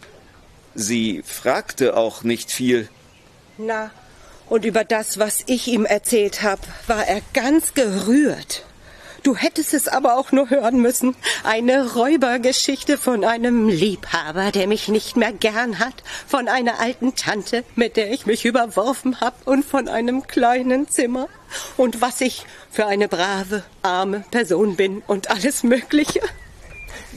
[0.75, 2.89] Sie fragte auch nicht viel.
[3.59, 3.91] Na,
[4.49, 8.65] und über das, was ich ihm erzählt habe, war er ganz gerührt.
[9.23, 11.15] Du hättest es aber auch nur hören müssen.
[11.45, 17.65] Eine Räubergeschichte von einem Liebhaber, der mich nicht mehr gern hat, von einer alten Tante,
[17.77, 21.29] mit der ich mich überworfen hab, und von einem kleinen Zimmer.
[21.77, 26.21] Und was ich für eine brave, arme Person bin und alles Mögliche.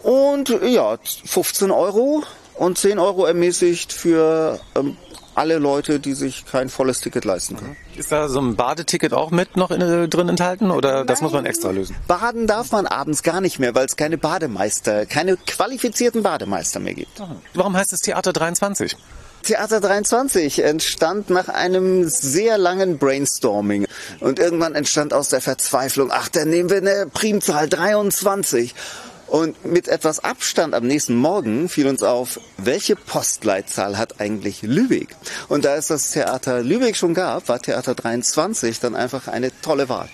[0.04, 2.24] und ja, 15 Euro
[2.54, 4.96] und 10 Euro ermäßigt für ähm,
[5.36, 7.76] alle Leute, die sich kein volles Ticket leisten können.
[7.96, 11.34] Ist da so ein Badeticket auch mit noch in, äh, drin enthalten oder das muss
[11.34, 11.96] man extra lösen?
[12.08, 16.94] Baden darf man abends gar nicht mehr, weil es keine Bademeister, keine qualifizierten Bademeister mehr
[16.94, 17.22] gibt.
[17.54, 18.96] Warum heißt es Theater 23?
[19.46, 23.86] Theater 23 entstand nach einem sehr langen Brainstorming.
[24.20, 28.74] Und irgendwann entstand aus der Verzweiflung, ach, dann nehmen wir eine Primzahl 23.
[29.28, 35.16] Und mit etwas Abstand am nächsten Morgen fiel uns auf, welche Postleitzahl hat eigentlich Lübeck?
[35.48, 39.90] Und da es das Theater Lübeck schon gab, war Theater 23 dann einfach eine tolle
[39.90, 40.10] Wahl.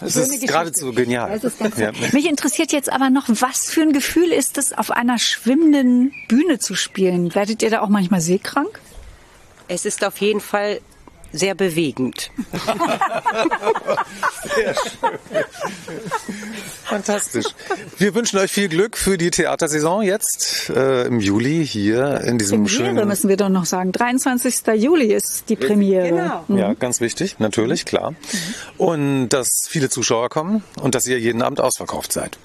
[0.00, 1.38] Es ist geradezu genial.
[1.38, 1.92] Das ist ganz Ja.
[2.12, 6.58] Mich interessiert jetzt aber noch, was für ein Gefühl ist es, auf einer schwimmenden Bühne
[6.58, 7.34] zu spielen?
[7.34, 8.80] Werdet ihr da auch manchmal seekrank?
[9.68, 10.80] Es ist auf jeden Fall
[11.36, 12.30] sehr bewegend.
[16.84, 17.46] Fantastisch.
[17.98, 22.64] Wir wünschen euch viel Glück für die Theatersaison jetzt äh, im Juli hier in diesem
[22.64, 23.08] Premiere schönen.
[23.08, 23.92] müssen wir doch noch sagen.
[23.92, 24.66] 23.
[24.76, 26.08] Juli ist die Premiere.
[26.08, 26.44] Genau.
[26.48, 26.58] Mhm.
[26.58, 28.14] Ja, ganz wichtig, natürlich, klar.
[28.76, 32.38] Und dass viele Zuschauer kommen und dass ihr jeden Abend ausverkauft seid.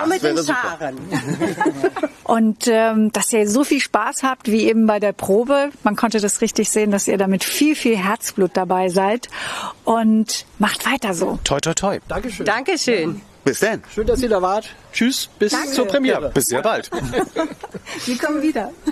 [0.00, 0.38] Komm mit den.
[0.44, 0.98] Scharen.
[2.24, 5.70] Und ähm, dass ihr so viel Spaß habt wie eben bei der Probe.
[5.82, 9.28] Man konnte das richtig sehen, dass ihr da mit viel, viel Herzblut dabei seid.
[9.84, 11.38] Und macht weiter so.
[11.44, 11.98] Toi, toi, toi.
[12.08, 12.44] Dankeschön.
[12.44, 13.20] Dankeschön.
[13.48, 13.82] Bis dann.
[13.94, 14.68] Schön, dass ihr da wart.
[14.92, 15.70] Tschüss, bis Danke.
[15.70, 16.30] zur Premiere.
[16.34, 16.90] Bis sehr bald.
[18.04, 18.72] Wir kommen wieder.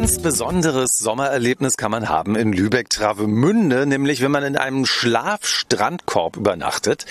[0.00, 7.04] ganz besonderes Sommererlebnis kann man haben in Lübeck-Travemünde, nämlich wenn man in einem Schlafstrandkorb übernachtet.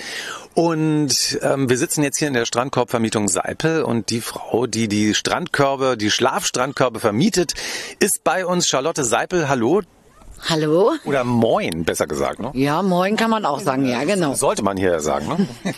[0.54, 5.14] Und ähm, wir sitzen jetzt hier in der Strandkorbvermietung Seipel und die Frau, die die
[5.14, 7.54] Strandkörbe, die Schlafstrandkörbe vermietet,
[8.00, 9.48] ist bei uns Charlotte Seipel.
[9.48, 9.82] Hallo.
[10.48, 10.92] Hallo?
[11.04, 12.50] Oder moin, besser gesagt, ne?
[12.54, 14.34] Ja, moin kann man auch sagen, ja, genau.
[14.34, 15.46] Sollte man hier sagen, ne?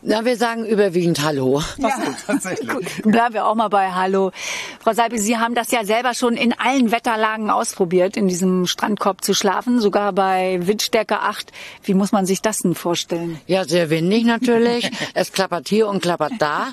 [0.00, 1.60] Na, wir sagen überwiegend Hallo.
[3.04, 4.30] Bleiben wir auch mal bei Hallo.
[4.78, 9.24] Frau Seipel, Sie haben das ja selber schon in allen Wetterlagen ausprobiert, in diesem Strandkorb
[9.24, 11.50] zu schlafen, sogar bei Windstärke 8.
[11.82, 13.40] Wie muss man sich das denn vorstellen?
[13.48, 14.88] Ja, sehr windig natürlich.
[15.14, 16.68] es klappert hier und klappert da.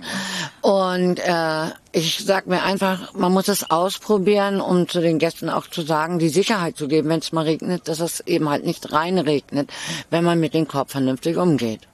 [0.61, 5.67] Und äh, ich sag mir einfach, man muss es ausprobieren, um zu den Gästen auch
[5.67, 8.91] zu sagen, die Sicherheit zu geben, wenn es mal regnet, dass es eben halt nicht
[8.91, 9.71] reinregnet,
[10.09, 11.87] wenn man mit dem Korb vernünftig umgeht.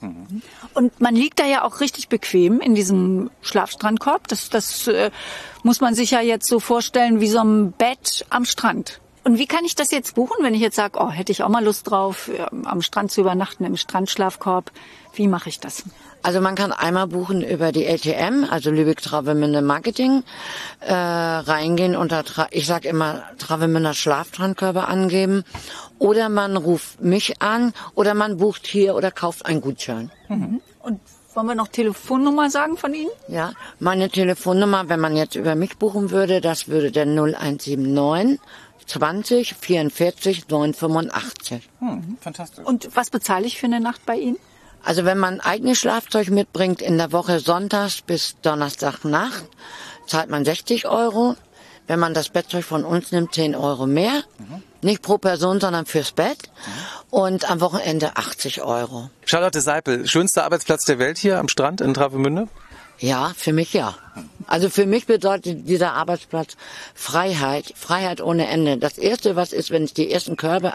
[0.74, 4.28] Und man liegt da ja auch richtig bequem in diesem Schlafstrandkorb.
[4.28, 5.12] Das, das äh,
[5.64, 9.00] muss man sich ja jetzt so vorstellen wie so ein Bett am Strand.
[9.24, 11.50] Und wie kann ich das jetzt buchen, wenn ich jetzt sage, oh, hätte ich auch
[11.50, 14.72] mal Lust drauf, äh, am Strand zu übernachten, im Strandschlafkorb?
[15.14, 15.84] Wie mache ich das?
[16.24, 20.24] Also man kann einmal buchen über die LTM, also Lübeck Travemünde Marketing,
[20.80, 25.44] äh, reingehen unter, Tra ich sag immer Travemünder Schlafstrandkörbe angeben.
[26.00, 30.12] Oder man ruft mich an oder man bucht hier oder kauft einen Gutschein.
[30.84, 31.00] Und
[31.36, 33.10] wollen wir noch Telefonnummer sagen von Ihnen?
[33.28, 38.40] Ja, meine Telefonnummer, wenn man jetzt über mich buchen würde, das würde der 0179
[38.88, 41.70] 20 44 985.
[41.80, 42.66] Hm, fantastisch.
[42.66, 44.38] Und was bezahle ich für eine Nacht bei Ihnen?
[44.84, 49.46] Also wenn man eigenes Schlafzeug mitbringt in der Woche Sonntags bis Donnerstagnacht,
[50.08, 51.36] zahlt man 60 Euro.
[51.88, 54.24] Wenn man das Bettzeug von uns nimmt, 10 Euro mehr.
[54.82, 56.38] Nicht pro Person, sondern fürs Bett.
[57.10, 59.10] Und am Wochenende 80 Euro.
[59.26, 62.48] Charlotte Seipel, schönster Arbeitsplatz der Welt hier am Strand in Travemünde?
[63.00, 63.96] Ja, für mich ja.
[64.46, 66.56] Also für mich bedeutet dieser Arbeitsplatz
[66.94, 68.78] Freiheit, Freiheit ohne Ende.
[68.78, 70.74] Das Erste, was ist, wenn ich die ersten Körbe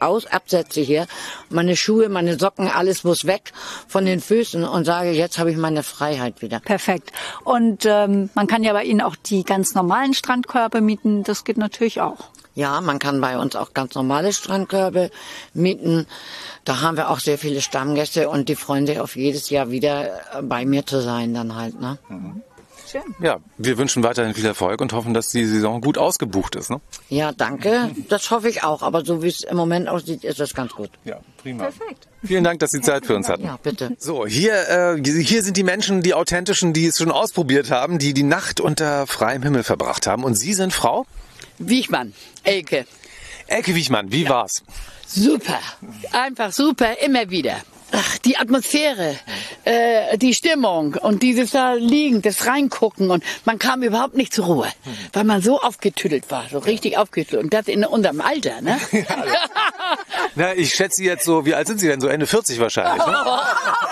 [0.00, 1.06] aus absetze hier,
[1.50, 3.52] meine Schuhe, meine Socken, alles muss weg
[3.88, 6.60] von den Füßen und sage, jetzt habe ich meine Freiheit wieder.
[6.60, 7.12] Perfekt.
[7.44, 11.22] Und ähm, man kann ja bei Ihnen auch die ganz normalen Strandkörbe mieten.
[11.22, 12.28] Das geht natürlich auch.
[12.56, 15.10] Ja, man kann bei uns auch ganz normale Strandkörbe
[15.52, 16.06] mieten.
[16.64, 20.06] Da haben wir auch sehr viele Stammgäste und die freuen sich auf jedes Jahr wieder
[20.38, 21.98] äh, bei mir zu sein dann halt, ne?
[22.90, 23.02] Schön.
[23.20, 26.70] Ja, wir wünschen weiterhin viel Erfolg und hoffen, dass die Saison gut ausgebucht ist.
[26.70, 26.80] Ne?
[27.08, 27.90] Ja, danke.
[28.08, 28.82] Das hoffe ich auch.
[28.82, 30.90] Aber so wie es im Moment aussieht, ist das ganz gut.
[31.04, 31.68] Ja, prima.
[32.24, 33.44] Vielen Dank, dass Sie Zeit für uns hatten.
[33.44, 33.96] Ja, bitte.
[33.98, 38.14] So, hier, äh, hier sind die Menschen, die authentischen, die es schon ausprobiert haben, die
[38.14, 40.22] die Nacht unter freiem Himmel verbracht haben.
[40.22, 41.06] Und Sie sind Frau?
[41.58, 42.14] Wiechmann,
[42.44, 42.86] Elke.
[43.48, 44.62] Elke Wiechmann, wie war's?
[45.06, 45.58] Super,
[46.12, 47.56] einfach super, immer wieder.
[47.92, 49.16] Ach, die Atmosphäre,
[49.64, 54.46] äh, die Stimmung und dieses da liegen, das reingucken und man kam überhaupt nicht zur
[54.46, 54.68] Ruhe,
[55.12, 58.78] weil man so aufgetüttelt war, so richtig aufgetüttelt und das in unserem Alter, ne?
[60.34, 62.00] Na, ich schätze jetzt so, wie alt sind Sie denn?
[62.00, 63.16] So Ende 40 wahrscheinlich, ne?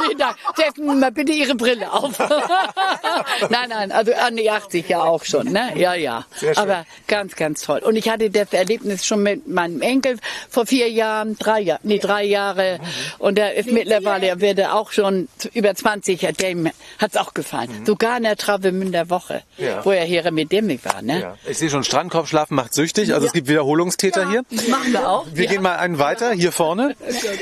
[0.05, 0.37] Vielen Dank.
[0.57, 2.19] Sie mal bitte Ihre Brille auf.
[3.51, 5.73] nein, nein, also an die 80 ja auch schon, ne?
[5.77, 6.27] Ja, ja.
[6.35, 6.63] Sehr schön.
[6.63, 7.79] Aber ganz, ganz toll.
[7.79, 10.19] Und ich hatte das Erlebnis schon mit meinem Enkel
[10.49, 12.81] vor vier Jahren, drei Jahre, nee, drei Jahre.
[13.19, 17.69] Und der ist mittlerweile, er wird auch schon über 20, dem hat's auch gefallen.
[17.85, 19.85] Sogar in der Travemünder Woche, Ja.
[19.85, 21.21] wo er hier mit dem war, ne?
[21.21, 21.39] Ja.
[21.49, 23.13] Ich sehe schon, Strandkorbschlafen macht süchtig.
[23.13, 24.45] Also es gibt Wiederholungstäter hier.
[24.69, 25.27] Machen wir auch.
[25.33, 25.51] Wir ja.
[25.53, 26.97] gehen mal einen weiter, hier vorne.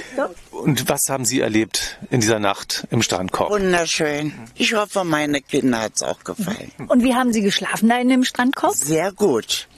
[0.51, 3.51] Und was haben Sie erlebt in dieser Nacht im Strandkorb?
[3.51, 4.33] Wunderschön.
[4.57, 6.73] Ich hoffe, meine Kinder hat's auch gefallen.
[6.89, 8.75] Und wie haben Sie geschlafen da in dem Strandkorb?
[8.75, 9.69] Sehr gut.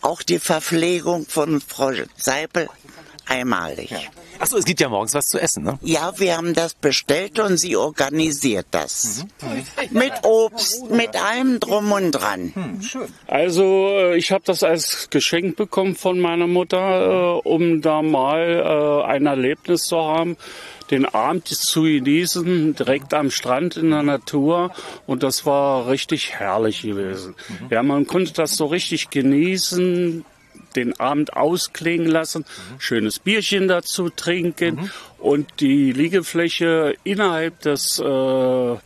[0.00, 2.68] Auch die Verpflegung von Frau Seipel
[3.26, 3.94] einmalig.
[4.42, 5.78] Achso, es gibt ja morgens was zu essen, ne?
[5.82, 9.24] Ja, wir haben das bestellt und sie organisiert das.
[9.92, 12.52] Mit Obst, mit allem drum und dran.
[13.28, 19.04] Also äh, ich habe das als Geschenk bekommen von meiner Mutter, äh, um da mal
[19.06, 20.36] äh, ein Erlebnis zu haben,
[20.90, 24.72] den Abend zu genießen, direkt am Strand in der Natur.
[25.06, 27.36] Und das war richtig herrlich gewesen.
[27.70, 30.24] Ja, man konnte das so richtig genießen,
[30.72, 32.44] den Abend ausklingen lassen,
[32.78, 38.76] schönes Bierchen dazu trinken und die Liegefläche innerhalb des äh,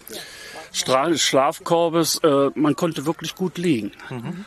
[0.77, 3.93] Stra Schlafkorbes, äh, man konnte wirklich gut liegen.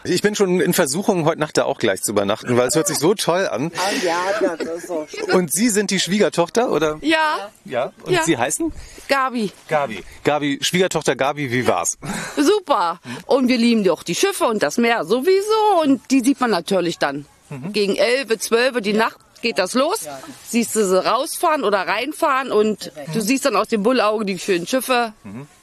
[0.03, 2.87] Ich bin schon in Versuchung, heute Nacht da auch gleich zu übernachten, weil es hört
[2.87, 3.71] sich so toll an.
[3.75, 4.17] Ah ja,
[4.55, 5.31] das ist so schön.
[5.35, 6.99] Und Sie sind die Schwiegertochter, oder?
[7.01, 7.91] Ja, Ja.
[8.03, 8.23] Und Ja.
[8.23, 8.71] Sie heißen?
[9.07, 9.51] Gabi.
[9.67, 10.03] Gabi.
[10.23, 11.97] Gabi, Schwiegertochter Gabi, wie war's?
[12.37, 12.99] Super.
[13.25, 15.81] Und wir lieben doch die Schiffe und das Meer sowieso.
[15.83, 17.25] Und die sieht man natürlich dann.
[17.73, 20.05] Gegen 11, 12, die Nacht geht das los.
[20.45, 24.67] Siehst du sie rausfahren oder reinfahren und du siehst dann aus dem Bullauge die schönen
[24.67, 25.13] Schiffe.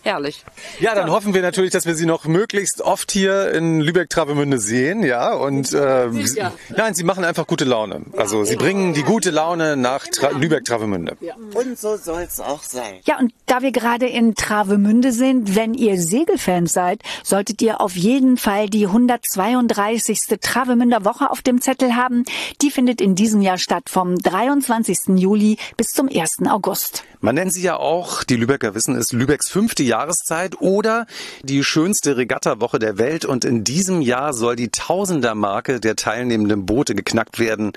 [0.07, 0.45] Herrlich.
[0.79, 5.03] Ja, dann hoffen wir natürlich, dass wir Sie noch möglichst oft hier in Lübeck-Travemünde sehen,
[5.03, 5.33] ja.
[5.33, 6.53] Und äh, Sie, Ja.
[6.77, 8.03] nein, Sie machen einfach gute Laune.
[8.17, 11.17] Also Sie bringen die gute Laune nach Tra Lübeck-Travemünde.
[11.55, 13.01] Und so soll's auch sein.
[13.05, 17.97] Ja, und da wir gerade in Travemünde sind, wenn ihr Segelfans seid, solltet ihr auf
[17.97, 20.21] jeden Fall die 132.
[20.41, 22.25] Travemünder Woche auf dem Zettel haben.
[22.63, 25.17] Die findet in diesem Jahr statt vom 23.
[25.17, 26.47] Juli bis zum 1.
[26.49, 27.03] August.
[27.27, 31.09] Man nennt sie ja auch, die Lübecker wissen es, Lübecks fünfte Jahreszeit oder
[31.43, 33.25] die schönste Regattawoche der Welt.
[33.25, 37.73] Und in diesem Jahr soll die Tausender-Marke der teilnehmenden Boote geknackt werden.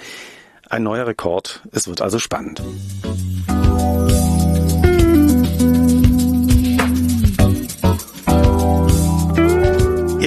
[0.70, 1.64] Ein neuer Rekord.
[1.72, 2.62] Es wird also spannend.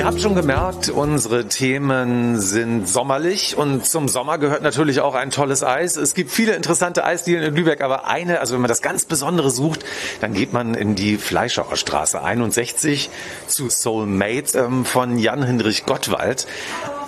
[0.02, 5.30] Ihr habt schon gemerkt, unsere Themen sind sommerlich und zum Sommer gehört natürlich auch ein
[5.30, 5.94] tolles Eis.
[5.94, 9.52] Es gibt viele interessante Eisdielen in Lübeck, aber eine, also wenn man das ganz Besondere
[9.52, 9.84] sucht,
[10.20, 13.10] dann geht man in die Fleischauer Straße 61
[13.46, 16.48] zu Soulmates ähm, von Jan-Hinrich Gottwald.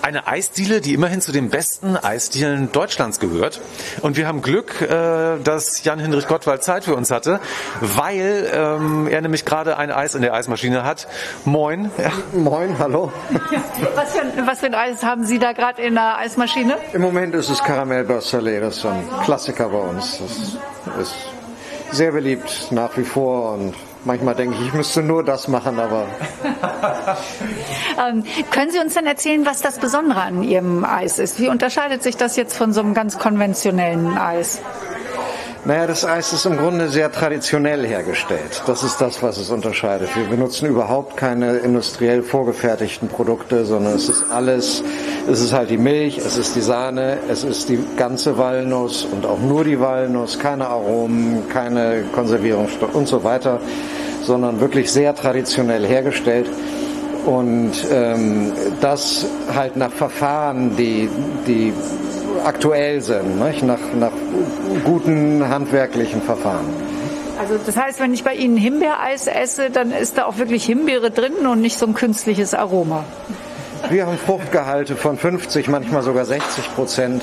[0.05, 3.63] Eine Eisdiele, die immerhin zu den besten Eisdielen Deutschlands gehört.
[4.03, 7.41] Und wir haben Glück, äh, dass Jan-Hinrich Gottwald Zeit für uns hatte,
[7.81, 11.09] weil ähm, er nämlich gerade ein Eis in der Eismaschine hat.
[11.47, 11.91] Moin.
[12.35, 13.11] Moin, hallo.
[13.95, 16.77] Was für, ein- was für ein Eis haben Sie da gerade in der Eismaschine?
[16.93, 20.19] Im Moment ist es Karamell Bercelet, das ist so ein Klassiker bei uns.
[20.19, 21.15] Das ist
[21.93, 23.75] sehr beliebt nach wie vor und
[24.05, 26.07] manchmal denke ich, ich müsste nur das machen, aber
[27.99, 31.39] Ähm, können Sie uns dann erzählen, was das Besondere an Ihrem Eis ist?
[31.41, 34.61] Wie unterscheidet sich das jetzt von so einem ganz konventionellen Eis?
[35.67, 38.63] Naja, das Eis ist im Grunde sehr traditionell hergestellt.
[38.67, 40.15] Das ist das, was es unterscheidet.
[40.15, 44.83] Wir benutzen überhaupt keine industriell vorgefertigten Produkte, sondern es ist alles,
[45.27, 49.25] es ist halt die Milch, es ist die Sahne, es ist die ganze Walnuss und
[49.25, 53.59] auch nur die Walnuss, keine Aromen, keine Konservierungsstoffe und so weiter,
[54.23, 56.47] sondern wirklich sehr traditionell hergestellt.
[57.25, 58.53] Und ähm,
[58.83, 61.09] das halt nach Verfahren, die,
[61.47, 61.73] die
[62.45, 63.63] aktuell sind, nicht?
[63.63, 64.13] Nach, nach
[64.85, 66.67] guten handwerklichen Verfahren.
[67.39, 71.11] Also das heißt, wenn ich bei Ihnen Himbeereis esse, dann ist da auch wirklich Himbeere
[71.11, 73.05] drin und nicht so ein künstliches Aroma.
[73.91, 77.23] Wir haben Fruchtgehalte von 50, manchmal sogar 60 Prozent.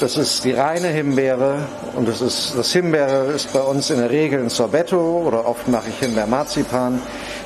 [0.00, 4.10] Das ist die reine Himbeere und das ist das Himbeere ist bei uns in der
[4.10, 7.00] Regel ein Sorbetto oder oft mache ich Himbeermarzipan.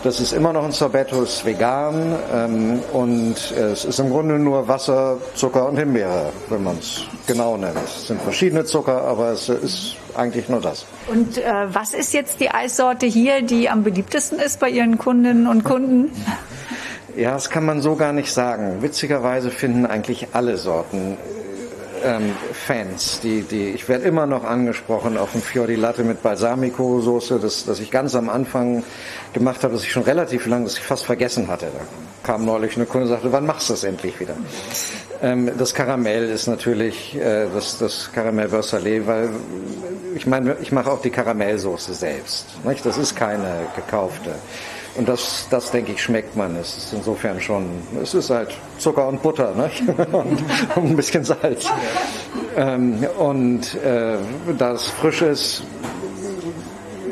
[0.05, 4.69] Das ist immer noch ein Sorbetto, ist vegan ähm, und es ist im Grunde nur
[4.69, 7.77] Wasser, Zucker und Himbeere, wenn man es genau nennt.
[7.85, 10.87] Es sind verschiedene Zucker, aber es ist eigentlich nur das.
[11.09, 11.43] Und äh,
[11.73, 16.13] was ist jetzt die Eissorte hier, die am beliebtesten ist bei Ihren Kundinnen und Kunden?
[17.17, 18.81] Ja, das kann man so gar nicht sagen.
[18.81, 21.17] Witzigerweise finden eigentlich alle Sorten
[22.05, 23.21] ähm, Fans.
[23.21, 27.81] Die, die, ich werde immer noch angesprochen auf ein Fiori Latte mit Balsamico-Soße, das, das
[27.81, 28.85] ich ganz am Anfang
[29.33, 31.67] gemacht habe, das ich schon relativ lang, das ich fast vergessen hatte.
[31.67, 31.81] Da
[32.23, 34.37] kam neulich eine Kunde und sagte, wann machst du das endlich wieder?
[35.23, 39.31] Ähm, das Karamell ist natürlich äh, das, das Karamell Versailles, weil
[40.15, 42.47] ich meine, ich mache auch die Karamellsoße selbst.
[42.65, 42.85] Nicht?
[42.87, 44.35] Das ist keine gekaufte.
[44.99, 46.57] Und das, das denke ich, schmeckt man.
[46.57, 47.67] Es ist insofern schon,
[48.03, 49.55] es ist halt Zucker und Butter?
[50.13, 50.43] Und,
[50.75, 51.67] und ein bisschen Salz.
[52.57, 54.17] Ähm, und äh,
[54.59, 55.63] da es frisch ist,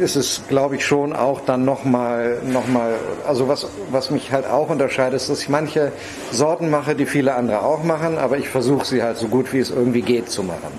[0.00, 4.46] ist es, glaube ich, schon auch dann nochmal, noch mal, also was, was mich halt
[4.46, 5.92] auch unterscheidet, ist, dass ich manche
[6.32, 9.60] Sorten mache, die viele andere auch machen, aber ich versuche sie halt so gut wie
[9.60, 10.72] es irgendwie geht zu machen.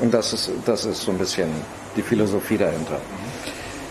[0.00, 1.48] Und das ist, das ist so ein bisschen
[1.96, 2.98] die Philosophie dahinter.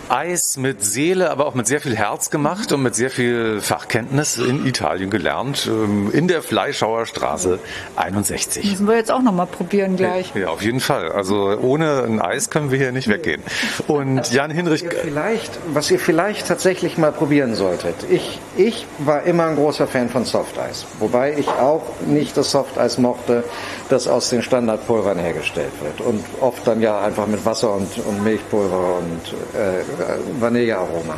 [0.08, 4.38] Eis mit Seele, aber auch mit sehr viel Herz gemacht und mit sehr viel Fachkenntnis
[4.38, 7.58] in Italien gelernt, ähm, in der Fleischhauer Straße
[7.96, 8.64] 61.
[8.70, 10.34] Müssen wir jetzt auch noch mal probieren gleich.
[10.34, 11.12] Ja, auf jeden Fall.
[11.12, 13.42] Also ohne ein Eis können wir hier nicht weggehen.
[13.86, 14.84] Und Jan Hinrich...
[15.02, 17.96] Vielleicht, was ihr vielleicht tatsächlich mal probieren solltet.
[18.10, 20.86] Ich, ich war immer ein großer Fan von Softeis.
[20.98, 23.44] Wobei ich auch nicht das Softeis mochte,
[23.88, 26.00] das aus den Standardpulvern hergestellt wird.
[26.06, 29.91] Und oft dann ja einfach mit Wasser und, und Milchpulver und äh,
[30.40, 31.14] Vanillearoma.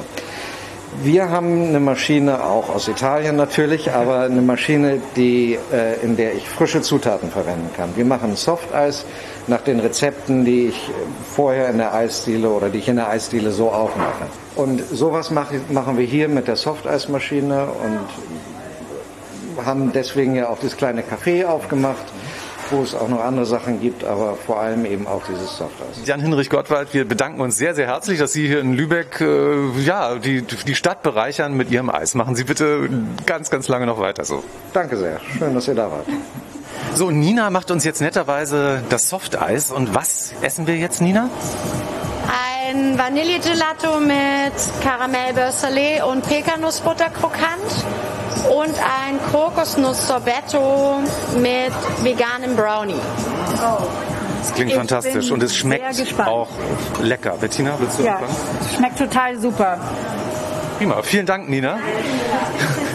[1.02, 6.34] Wir haben eine Maschine, auch aus Italien natürlich, aber eine Maschine, die, äh, in der
[6.34, 7.90] ich frische Zutaten verwenden kann.
[7.96, 9.04] Wir machen Softeis
[9.48, 10.90] nach den Rezepten, die ich
[11.34, 14.26] vorher in der Eisdiele oder die ich in der Eisdiele so auch mache.
[14.54, 21.02] Und sowas machen wir hier mit der Softeismaschine und haben deswegen ja auch das kleine
[21.02, 22.04] Café aufgemacht
[22.70, 26.06] wo es auch noch andere Sachen gibt, aber vor allem eben auch dieses Softeis.
[26.06, 30.16] Jan-Hinrich Gottwald, wir bedanken uns sehr, sehr herzlich, dass Sie hier in Lübeck äh, ja,
[30.16, 32.14] die, die Stadt bereichern mit Ihrem Eis.
[32.14, 32.88] Machen Sie bitte
[33.26, 34.42] ganz, ganz lange noch weiter so.
[34.72, 35.20] Danke sehr.
[35.38, 36.06] Schön, dass ihr da wart.
[36.94, 39.70] So, Nina macht uns jetzt netterweise das Softeis.
[39.70, 41.28] Und was essen wir jetzt, Nina?
[42.66, 47.84] Ein Vanillegelato mit Karamell Beurre und Pekanussbutter krokant
[48.50, 51.00] und ein Kokosnuss-Sorbetto
[51.38, 51.72] mit
[52.02, 53.00] veganem Brownie.
[53.62, 53.82] Oh.
[54.40, 56.48] Das klingt ich fantastisch und es schmeckt auch
[57.00, 57.36] lecker.
[57.40, 58.20] Bettina, willst du Ja,
[58.76, 59.78] schmeckt total super.
[60.78, 61.78] Prima, vielen Dank, Nina.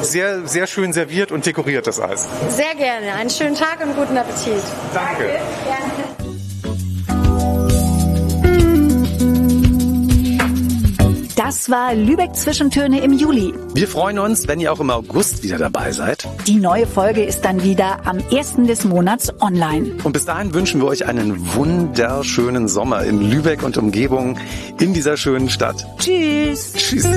[0.02, 2.28] Sehr, sehr schön serviert und dekoriert das Eis.
[2.50, 3.14] Sehr gerne.
[3.14, 4.62] Einen schönen Tag und guten Appetit.
[4.94, 5.40] Danke.
[5.66, 5.99] Danke.
[11.50, 13.56] Das war Lübeck Zwischentöne im Juli.
[13.74, 16.28] Wir freuen uns, wenn ihr auch im August wieder dabei seid.
[16.46, 18.68] Die neue Folge ist dann wieder am 1.
[18.68, 19.96] des Monats online.
[20.04, 24.38] Und bis dahin wünschen wir euch einen wunderschönen Sommer in Lübeck und Umgebung
[24.80, 25.88] in dieser schönen Stadt.
[25.98, 26.74] Tschüss.
[26.74, 27.08] Tschüss.